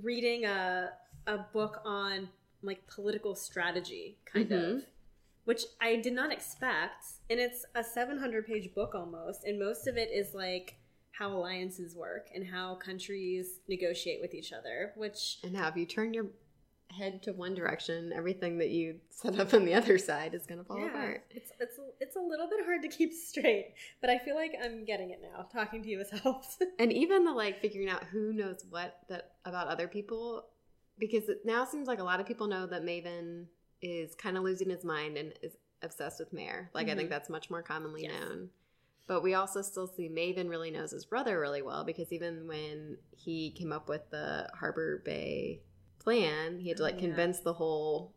[0.00, 0.90] reading a
[1.26, 2.28] a book on
[2.62, 4.76] like political strategy, kind Mhm.
[4.76, 4.82] of,
[5.44, 7.04] which I did not expect.
[7.28, 10.76] And it's a 700 page book almost, and most of it is like
[11.20, 15.84] how alliances work and how countries negotiate with each other, which And how if you
[15.84, 16.26] turn your
[16.90, 20.58] head to one direction, everything that you set up on the other side is going
[20.58, 21.24] to fall apart.
[21.30, 24.86] It's it's it's a little bit hard to keep straight, but I feel like I'm
[24.86, 25.42] getting it now.
[25.52, 26.56] Talking to you has helped.
[26.78, 30.46] And even the like figuring out who knows what that about other people,
[30.98, 33.44] because it now seems like a lot of people know that Maven
[33.82, 35.52] is kind of losing his mind and is
[35.82, 36.70] obsessed with Mare.
[36.74, 37.12] Like I think Mhm.
[37.12, 38.12] that's much more commonly Yes.
[38.20, 38.50] known.
[39.10, 42.96] But we also still see Maven really knows his brother really well because even when
[43.10, 45.62] he came up with the Harbor Bay
[45.98, 47.08] plan, he had to like yeah.
[47.08, 48.14] convince the whole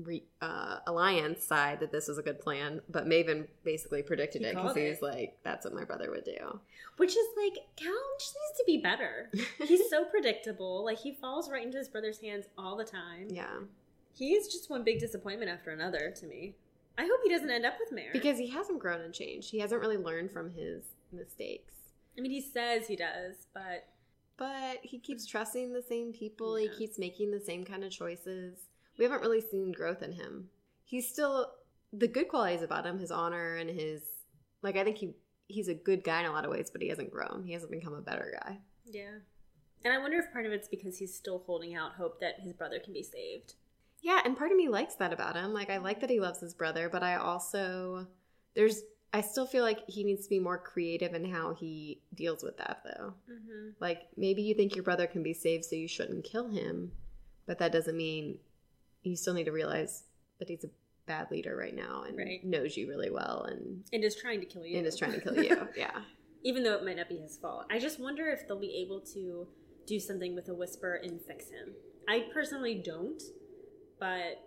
[0.00, 2.80] re- uh, alliance side that this was a good plan.
[2.88, 6.58] But Maven basically predicted He it because he's like, "That's what my brother would do."
[6.96, 9.30] Which is like Cal just needs to be better.
[9.68, 10.84] He's so predictable.
[10.84, 13.28] Like he falls right into his brother's hands all the time.
[13.30, 13.60] yeah.
[14.12, 16.56] He is just one big disappointment after another to me.
[16.98, 18.10] I hope he doesn't end up with Mare.
[18.12, 19.50] Because he hasn't grown and changed.
[19.50, 20.82] He hasn't really learned from his
[21.12, 21.72] mistakes.
[22.16, 23.86] I mean, he says he does, but
[24.36, 26.58] But he keeps trusting the same people.
[26.58, 26.68] Yeah.
[26.70, 28.58] He keeps making the same kind of choices.
[28.98, 30.48] We haven't really seen growth in him.
[30.84, 31.52] He's still
[31.92, 34.02] the good qualities about him, his honor and his
[34.62, 35.14] like I think he
[35.48, 37.44] he's a good guy in a lot of ways, but he hasn't grown.
[37.46, 38.58] He hasn't become a better guy.
[38.86, 39.18] yeah.
[39.84, 42.52] And I wonder if part of it's because he's still holding out hope that his
[42.52, 43.54] brother can be saved.
[44.02, 45.52] Yeah, and part of me likes that about him.
[45.54, 48.06] Like I like that he loves his brother, but I also
[48.54, 48.82] there's
[49.14, 52.56] I still feel like he needs to be more creative in how he deals with
[52.58, 53.14] that though.
[53.30, 53.68] Mm-hmm.
[53.80, 56.92] Like maybe you think your brother can be saved so you shouldn't kill him,
[57.46, 58.38] but that doesn't mean
[59.02, 60.04] you still need to realize
[60.38, 60.70] that he's a
[61.06, 62.44] bad leader right now and Right.
[62.44, 64.78] knows you really well and, And is trying to kill you.
[64.78, 65.68] and is trying to kill you.
[65.76, 66.00] yeah.
[66.44, 67.66] Even though it might not be his fault.
[67.70, 69.46] I just wonder if they'll be able to
[69.86, 71.74] do something with a whisper and fix him.
[72.08, 73.20] I personally don't,
[74.02, 74.42] but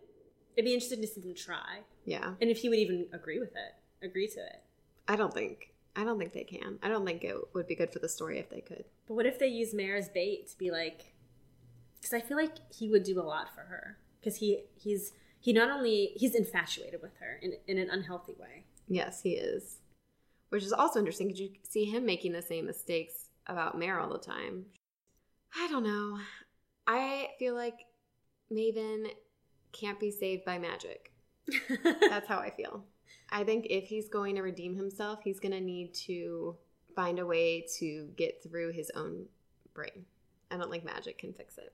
[0.57, 1.79] it'd be interesting to see them try.
[2.03, 2.33] Yeah.
[2.41, 4.61] And if he would even agree with it, agree to it.
[5.07, 6.77] I don't think I don't think they can.
[6.83, 8.83] I don't think it would be good for the story if they could.
[9.07, 11.13] But what if they use Mare as bait to be like?
[11.95, 13.97] Because I feel like he would do a lot for her.
[14.19, 18.65] Because he he's he not only he's infatuated with her in in an unhealthy way.
[18.89, 19.77] Yes, he is.
[20.49, 24.09] Which is also interesting because you see him making the same mistakes about Mare all
[24.09, 24.65] the time.
[25.57, 26.19] I don't know.
[26.87, 27.85] I feel like
[28.51, 29.07] Maven
[29.75, 31.11] can't be saved by magic.
[32.09, 32.83] That's how I feel.
[33.29, 36.55] I think if he's going to redeem himself, he's going to need to
[36.95, 39.25] find a way to get through his own
[39.73, 40.05] brain.
[40.51, 41.73] I don't think magic can fix it.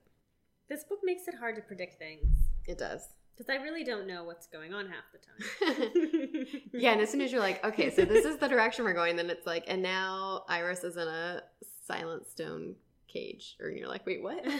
[0.68, 2.26] this book makes it hard to predict things
[2.66, 3.08] It does.
[3.36, 6.46] because I really don't know what's going on half the time.
[6.72, 9.16] yeah, and as soon as you're like, okay, so this is the direction we're going,
[9.16, 11.42] then it's like, and now Iris is in a
[11.86, 12.74] silent stone
[13.08, 13.56] cage.
[13.60, 14.42] Or you're like, wait, what?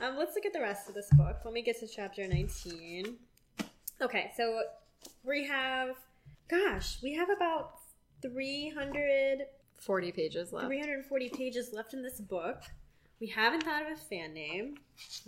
[0.00, 1.36] Um, let's look at the rest of this book.
[1.44, 3.16] Let me get to chapter 19.
[4.00, 4.60] Okay, so
[5.24, 5.90] we have,
[6.48, 7.72] gosh, we have about
[8.22, 9.40] 300,
[9.78, 10.66] 40 pages left.
[10.68, 12.62] 340 pages left in this book.
[13.20, 14.76] We haven't thought of a fan name.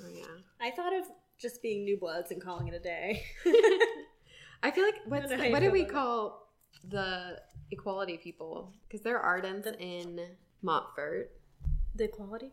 [0.02, 0.24] Oh, yeah.
[0.60, 1.04] I thought of
[1.38, 3.24] just being New Bloods and calling it a day.
[4.62, 5.92] I feel like what's what do we about it.
[5.92, 6.48] call
[6.88, 8.72] the equality people?
[8.88, 10.20] Because they're Ardents in
[10.62, 11.30] Montfort.
[11.94, 12.52] the equality?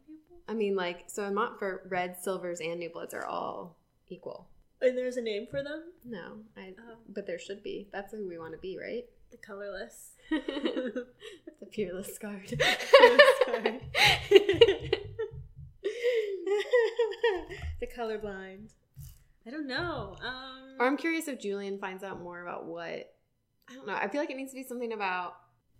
[0.50, 3.78] I mean, like, so in Montfort, Reds, Silvers, and New Bloods are all
[4.08, 4.48] equal.
[4.82, 5.84] And there's a name for them?
[6.04, 6.74] No, I.
[6.80, 6.96] Oh.
[7.08, 7.88] But there should be.
[7.92, 9.06] That's who we want to be, right?
[9.30, 10.14] The colorless.
[10.30, 11.06] the
[11.72, 12.62] peerless guard.
[17.80, 18.72] The colorblind.
[19.48, 20.16] I don't know.
[20.22, 23.14] Um, Or I'm curious if Julian finds out more about what.
[23.70, 23.96] I don't know.
[23.96, 25.36] I feel like it needs to be something about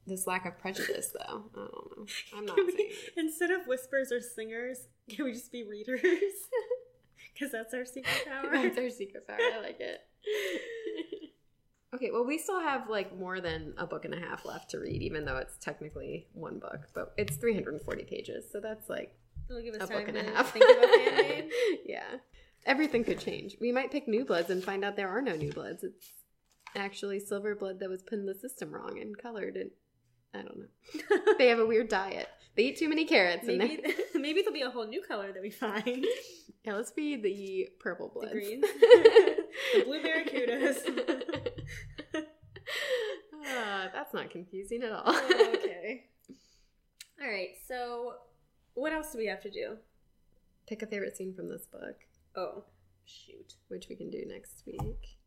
[0.10, 1.46] this lack of prejudice, though.
[1.54, 2.06] I don't know.
[2.36, 2.90] I'm not can saying.
[3.16, 6.02] we, instead of whispers or singers, can we just be readers?
[7.34, 8.52] Because that's our secret power.
[8.52, 9.38] That's our secret power.
[9.40, 10.02] I like it.
[11.92, 14.78] Okay, well, we still have like more than a book and a half left to
[14.80, 19.18] read, even though it's technically one book, but it's 340 pages, so that's like
[19.50, 20.52] It'll give us a time book and a half.
[20.54, 21.50] think of a fan
[21.84, 22.18] yeah.
[22.68, 23.56] Everything could change.
[23.60, 25.84] We might pick New Bloods and find out there are no New Bloods.
[25.84, 26.14] It's
[26.76, 29.72] actually Silver Blood that was put in the system wrong and colored, and
[30.34, 31.34] I don't know.
[31.38, 32.28] They have a weird diet.
[32.56, 35.42] They eat too many carrots, maybe, and maybe there'll be a whole new color that
[35.42, 36.06] we find.
[36.66, 36.74] yeah.
[36.76, 38.32] Let's be the purple bloods.
[38.34, 38.62] greens.
[38.62, 40.78] The blue barracudas.
[43.48, 45.04] Ah, that's not confusing at all.
[45.06, 46.06] Oh, okay.
[47.22, 47.50] All right.
[47.68, 48.14] So,
[48.74, 49.78] what else do we have to do?
[50.68, 51.96] Pick a favorite scene from this book,
[52.36, 52.64] Oh,
[53.06, 53.54] shoot.
[53.70, 55.18] which we can do next week.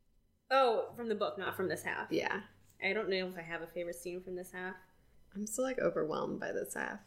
[0.51, 2.09] Oh, from the book, not from this half.
[2.11, 2.41] Yeah.
[2.85, 4.75] I don't know if I have a favorite scene from this half.
[5.35, 7.01] I'm still like overwhelmed by this half.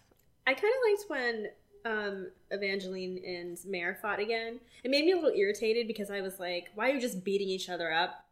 [0.47, 1.47] I kind of liked when
[1.86, 4.59] um, Evangeline and Mare fought again.
[4.84, 7.47] It made me a little irritated because I was like, why are you just beating
[7.49, 8.26] each other up?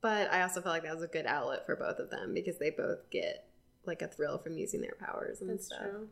[0.00, 2.58] But I also felt like that was a good outlet for both of them because
[2.58, 3.48] they both get
[3.86, 5.80] like a thrill from using their powers and That's stuff.
[5.80, 6.08] true.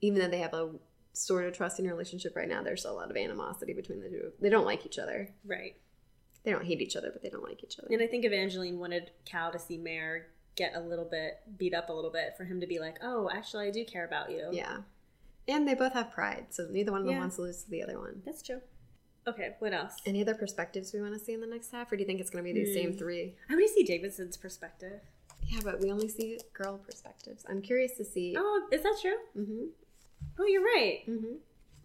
[0.00, 0.70] Even though they have a
[1.12, 4.32] sort of trusting relationship right now, there's still a lot of animosity between the two.
[4.40, 5.30] They don't like each other.
[5.44, 5.76] Right.
[6.44, 7.88] They don't hate each other, but they don't like each other.
[7.90, 10.26] And I think Evangeline wanted Cal to see Mare
[10.56, 13.30] get a little bit beat up a little bit for him to be like, oh,
[13.32, 14.48] actually, I do care about you.
[14.52, 14.78] yeah.
[15.48, 17.20] And they both have pride, so neither one of them Yeah.
[17.20, 18.22] wants to lose to the other one.
[18.26, 18.60] That's true.
[19.28, 19.92] Okay, what else?
[20.04, 22.20] Any other perspectives we want to see in the next half, or do you think
[22.20, 22.98] it's going to be these same Hmm.
[22.98, 23.34] three?
[23.48, 25.00] I want to see Davidson's perspective.
[25.48, 27.44] Yeah, but we only see girl perspectives.
[27.48, 28.34] I'm curious to see.
[28.36, 29.16] Oh, is that true?
[29.36, 29.66] Mm-hmm.
[30.38, 31.02] Oh, you're right.
[31.08, 31.34] Mm-hmm.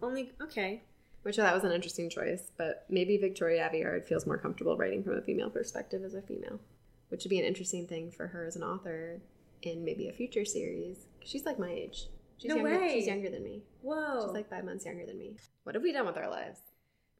[0.02, 0.82] Only, okay.
[1.22, 5.16] Which that was an interesting choice, but maybe Victoria Aveyard feels more comfortable writing from
[5.16, 6.58] a female perspective as a female,
[7.12, 9.20] which would be an interesting thing for her as an author
[9.60, 10.96] in maybe a future series.
[11.22, 12.08] She's like my age.
[12.38, 12.94] She's No younger, way.
[12.94, 13.62] She's younger than me.
[13.82, 14.22] Whoa.
[14.24, 15.36] She's like five months younger than me.
[15.64, 16.60] What have we done with our lives?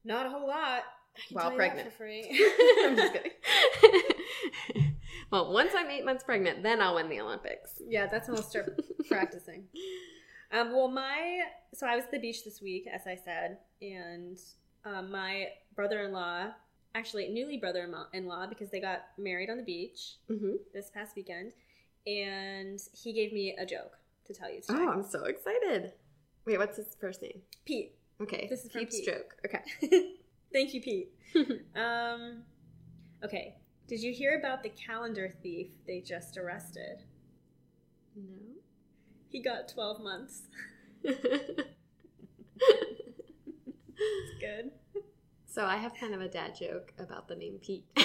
[0.02, 0.84] Not a whole lot.
[1.30, 1.92] While tell you that pregnant.
[1.92, 2.22] for free.
[2.84, 4.96] I'm just kidding.
[5.30, 7.72] well, once I'm eight months pregnant, then I'll win the Olympics.
[7.86, 9.64] Yeah, that's when I'll start practicing.
[10.52, 11.40] Um, well, my
[11.74, 14.38] so I was at the beach this week, as I said, and
[14.86, 16.46] um, my brother-in-law,
[16.94, 20.52] actually newly brother-in-law, because they got married on the beach Mm-hmm.
[20.74, 21.52] this past weekend,
[22.06, 24.74] and he gave me a joke to tell you today.
[24.78, 25.92] Oh, I'm so excited.
[26.46, 27.40] Wait, what's his first name?
[27.64, 29.06] Pete, Okay, This is Pete's Pete.
[29.06, 29.34] joke.
[29.46, 29.62] Okay.
[30.52, 31.12] thank you, Pete.
[31.76, 32.42] Um,
[33.24, 33.54] okay,
[33.88, 37.02] did you hear about the calendar thief they just arrested?
[38.14, 38.22] no.
[39.30, 40.42] He got twelve months.
[44.04, 44.72] It's good.
[45.52, 47.84] So I have kind of a dad joke about the name Pete.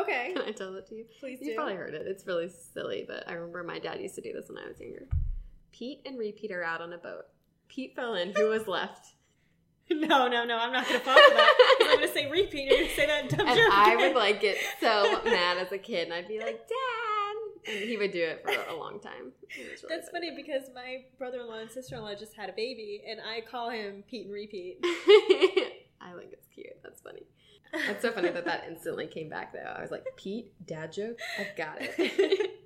[0.00, 1.04] Okay, Can I tell it to you?
[1.20, 1.38] please.
[1.42, 2.06] You've probably heard it.
[2.06, 4.80] It's really silly, but I remember my dad used to do this when I was
[4.80, 5.06] younger.
[5.70, 7.26] Pete and Repeat are out on a boat.
[7.68, 8.32] Pete fell in.
[8.34, 9.08] Who was left?
[9.90, 10.56] No, no, no.
[10.56, 11.76] I'm not going to fall for that.
[11.82, 12.68] I'm going to say repeat.
[12.68, 13.68] You're going to say that dumb And joke.
[13.70, 17.84] I would like get so mad as a kid, and I'd be like, "Dad," and
[17.90, 19.32] he would do it for a long time.
[19.58, 23.68] Really That's funny because my brother-in-law and sister-in-law just had a baby, and I call
[23.68, 24.78] him Pete and repeat.
[26.02, 26.66] I think it's cute.
[26.82, 27.22] That's funny.
[27.86, 29.60] That's so funny that that instantly came back though.
[29.60, 31.18] I was like, Pete, dad joke.
[31.38, 32.60] I've got it.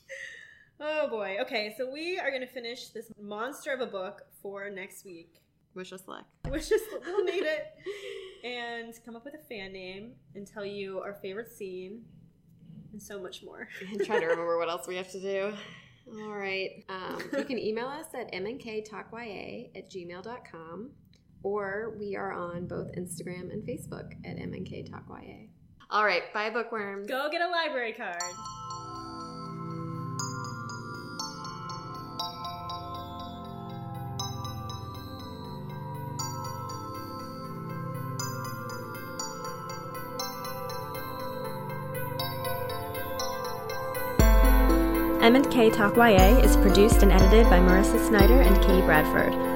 [0.80, 1.38] oh boy.
[1.42, 5.40] Okay, so we are going to finish this monster of a book for next week.
[5.74, 6.24] Wish us luck.
[6.50, 7.66] Wish us we'll need it,
[8.44, 12.02] and come up with a fan name and tell you our favorite scene,
[12.92, 13.68] and so much more.
[13.92, 15.52] and try to remember what else we have to do.
[16.22, 16.84] All right.
[16.88, 20.90] Um, you can email us at mnktalkya at gmail.com
[21.46, 25.46] or we are on both Instagram and Facebook at MNK Talk YA.
[25.90, 27.06] All right, bye, bookworms.
[27.06, 28.20] Go get a library card.
[45.22, 49.55] M&K Talk YA is produced and edited by Marissa Snyder and Katie Bradford.